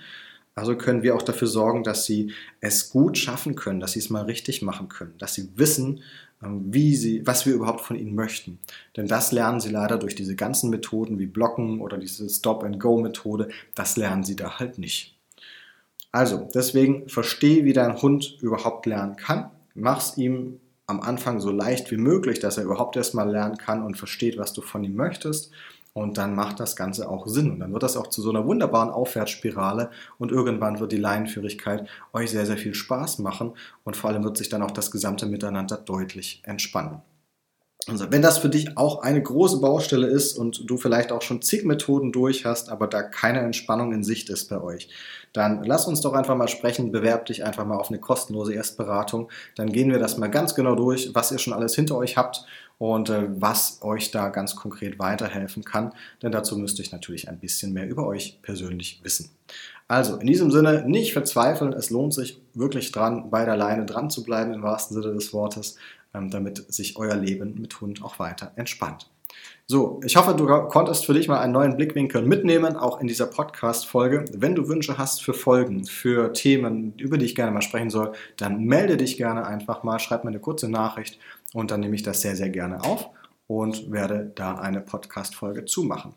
Also 0.55 0.77
können 0.77 1.03
wir 1.03 1.15
auch 1.15 1.21
dafür 1.21 1.49
sorgen, 1.49 1.83
dass 1.83 2.05
sie 2.05 2.31
es 2.61 2.89
gut 2.89 3.17
schaffen 3.17 3.55
können, 3.55 3.81
dass 3.81 3.91
sie 3.91 3.99
es 3.99 4.09
mal 4.09 4.23
richtig 4.23 4.61
machen 4.61 4.87
können, 4.87 5.13
dass 5.17 5.33
sie 5.33 5.49
wissen, 5.57 6.01
ähm, 6.41 6.73
wie 6.73 6.95
sie, 6.95 7.27
was 7.27 7.45
wir 7.45 7.53
überhaupt 7.53 7.81
von 7.81 7.97
ihnen 7.97 8.15
möchten. 8.15 8.59
Denn 8.95 9.07
das 9.07 9.33
lernen 9.33 9.59
sie 9.59 9.69
leider 9.69 9.97
durch 9.97 10.15
diese 10.15 10.35
ganzen 10.35 10.69
Methoden 10.69 11.19
wie 11.19 11.25
Blocken 11.25 11.81
oder 11.81 11.97
diese 11.97 12.29
Stop-and-Go-Methode. 12.29 13.49
Das 13.75 13.97
lernen 13.97 14.23
sie 14.23 14.37
da 14.37 14.57
halt 14.57 14.77
nicht. 14.77 15.17
Also, 16.13 16.47
deswegen 16.53 17.09
verstehe, 17.09 17.65
wie 17.65 17.73
dein 17.73 18.01
Hund 18.01 18.37
überhaupt 18.41 18.85
lernen 18.85 19.17
kann. 19.17 19.51
Mach's 19.73 20.17
ihm 20.17 20.61
am 20.87 21.01
Anfang 21.01 21.41
so 21.41 21.51
leicht 21.51 21.91
wie 21.91 21.97
möglich, 21.97 22.39
dass 22.39 22.57
er 22.57 22.63
überhaupt 22.63 22.95
erstmal 22.95 23.29
lernen 23.29 23.57
kann 23.57 23.83
und 23.83 23.97
versteht, 23.97 24.37
was 24.37 24.53
du 24.53 24.61
von 24.61 24.83
ihm 24.85 24.95
möchtest. 24.95 25.51
Und 25.95 26.17
dann 26.17 26.35
macht 26.35 26.59
das 26.59 26.75
Ganze 26.75 27.09
auch 27.09 27.25
Sinn. 27.25 27.51
Und 27.51 27.61
dann 27.61 27.71
wird 27.71 27.81
das 27.81 27.95
auch 27.95 28.07
zu 28.07 28.21
so 28.21 28.29
einer 28.29 28.45
wunderbaren 28.45 28.89
Aufwärtsspirale. 28.89 29.91
Und 30.17 30.29
irgendwann 30.29 30.81
wird 30.81 30.91
die 30.91 30.97
Leinenführigkeit 30.97 31.87
euch 32.11 32.31
sehr, 32.31 32.45
sehr 32.45 32.57
viel 32.57 32.73
Spaß 32.73 33.19
machen. 33.19 33.53
Und 33.85 33.95
vor 33.95 34.09
allem 34.09 34.25
wird 34.25 34.35
sich 34.35 34.49
dann 34.49 34.61
auch 34.61 34.71
das 34.71 34.91
gesamte 34.91 35.25
Miteinander 35.25 35.77
deutlich 35.77 36.41
entspannen. 36.43 37.01
Also, 37.87 38.11
wenn 38.11 38.23
das 38.23 38.39
für 38.39 38.49
dich 38.49 38.77
auch 38.77 39.03
eine 39.03 39.21
große 39.21 39.61
Baustelle 39.61 40.07
ist 40.07 40.37
und 40.37 40.69
du 40.69 40.75
vielleicht 40.75 41.11
auch 41.11 41.21
schon 41.21 41.43
zig 41.43 41.63
Methoden 41.65 42.11
durch 42.11 42.43
hast, 42.43 42.69
aber 42.69 42.87
da 42.87 43.03
keine 43.03 43.39
Entspannung 43.39 43.93
in 43.93 44.03
Sicht 44.03 44.29
ist 44.29 44.49
bei 44.49 44.59
euch, 44.59 44.89
dann 45.33 45.63
lass 45.63 45.85
uns 45.85 46.01
doch 46.01 46.13
einfach 46.13 46.35
mal 46.35 46.47
sprechen, 46.47 46.91
bewerb 46.91 47.27
dich 47.27 47.45
einfach 47.45 47.65
mal 47.65 47.77
auf 47.77 47.89
eine 47.89 47.99
kostenlose 47.99 48.53
Erstberatung. 48.53 49.29
Dann 49.55 49.71
gehen 49.71 49.91
wir 49.91 49.99
das 49.99 50.17
mal 50.17 50.31
ganz 50.31 50.55
genau 50.55 50.75
durch, 50.75 51.13
was 51.13 51.31
ihr 51.31 51.37
schon 51.37 51.53
alles 51.53 51.75
hinter 51.75 51.95
euch 51.95 52.17
habt 52.17 52.45
und 52.77 53.09
äh, 53.09 53.27
was 53.41 53.79
euch 53.81 54.11
da 54.11 54.29
ganz 54.29 54.55
konkret 54.55 54.99
weiterhelfen 54.99 55.63
kann. 55.63 55.93
Denn 56.21 56.31
dazu 56.31 56.57
müsste 56.57 56.81
ich 56.81 56.91
natürlich 56.91 57.29
ein 57.29 57.39
bisschen 57.39 57.73
mehr 57.73 57.87
über 57.87 58.05
euch 58.05 58.39
persönlich 58.41 58.99
wissen. 59.03 59.29
Also 59.87 60.17
in 60.17 60.27
diesem 60.27 60.51
Sinne 60.51 60.83
nicht 60.87 61.13
verzweifeln, 61.13 61.73
es 61.73 61.89
lohnt 61.89 62.13
sich 62.13 62.41
wirklich 62.53 62.91
dran, 62.91 63.29
bei 63.29 63.45
der 63.45 63.55
Leine 63.55 63.85
dran 63.85 64.09
zu 64.09 64.23
bleiben 64.23 64.53
im 64.53 64.63
wahrsten 64.63 64.99
Sinne 64.99 65.13
des 65.13 65.31
Wortes, 65.31 65.77
ähm, 66.13 66.29
damit 66.29 66.73
sich 66.73 66.97
euer 66.97 67.15
Leben 67.15 67.55
mit 67.59 67.79
Hund 67.81 68.03
auch 68.03 68.19
weiter 68.19 68.51
entspannt. 68.55 69.09
So, 69.67 69.99
ich 70.05 70.15
hoffe, 70.15 70.35
du 70.35 70.45
konntest 70.67 71.07
für 71.07 71.15
dich 71.15 71.27
mal 71.27 71.39
einen 71.39 71.53
neuen 71.53 71.75
Blickwinkel 71.75 72.21
mitnehmen, 72.21 72.75
auch 72.75 73.01
in 73.01 73.07
dieser 73.07 73.25
Podcast-Folge. 73.25 74.25
Wenn 74.31 74.53
du 74.53 74.67
Wünsche 74.67 74.99
hast 74.99 75.23
für 75.23 75.33
Folgen, 75.33 75.85
für 75.85 76.33
Themen, 76.33 76.93
über 76.97 77.17
die 77.17 77.25
ich 77.25 77.35
gerne 77.35 77.51
mal 77.51 77.63
sprechen 77.63 77.89
soll, 77.89 78.13
dann 78.37 78.63
melde 78.65 78.95
dich 78.95 79.17
gerne 79.17 79.47
einfach 79.47 79.81
mal, 79.81 79.97
schreib 79.97 80.23
mir 80.23 80.29
eine 80.29 80.39
kurze 80.39 80.69
Nachricht 80.69 81.17
und 81.55 81.71
dann 81.71 81.79
nehme 81.79 81.95
ich 81.95 82.03
das 82.03 82.21
sehr, 82.21 82.35
sehr 82.35 82.49
gerne 82.49 82.83
auf 82.83 83.09
und 83.47 83.89
werde 83.89 84.29
da 84.35 84.55
eine 84.55 84.81
Podcast-Folge 84.81 85.63
zumachen. 85.63 86.13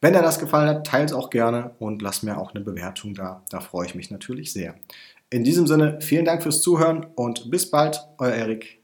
Wenn 0.00 0.12
dir 0.12 0.22
das 0.22 0.38
gefallen 0.38 0.68
hat, 0.68 0.86
teile 0.86 1.06
es 1.06 1.12
auch 1.12 1.30
gerne 1.30 1.72
und 1.80 2.02
lass 2.02 2.22
mir 2.22 2.38
auch 2.38 2.54
eine 2.54 2.62
Bewertung 2.62 3.12
da. 3.12 3.42
Da 3.50 3.58
freue 3.58 3.86
ich 3.86 3.96
mich 3.96 4.12
natürlich 4.12 4.52
sehr. 4.52 4.76
In 5.28 5.42
diesem 5.42 5.66
Sinne, 5.66 5.98
vielen 6.00 6.24
Dank 6.24 6.44
fürs 6.44 6.62
Zuhören 6.62 7.04
und 7.16 7.50
bis 7.50 7.68
bald, 7.68 8.06
euer 8.18 8.32
Erik. 8.32 8.80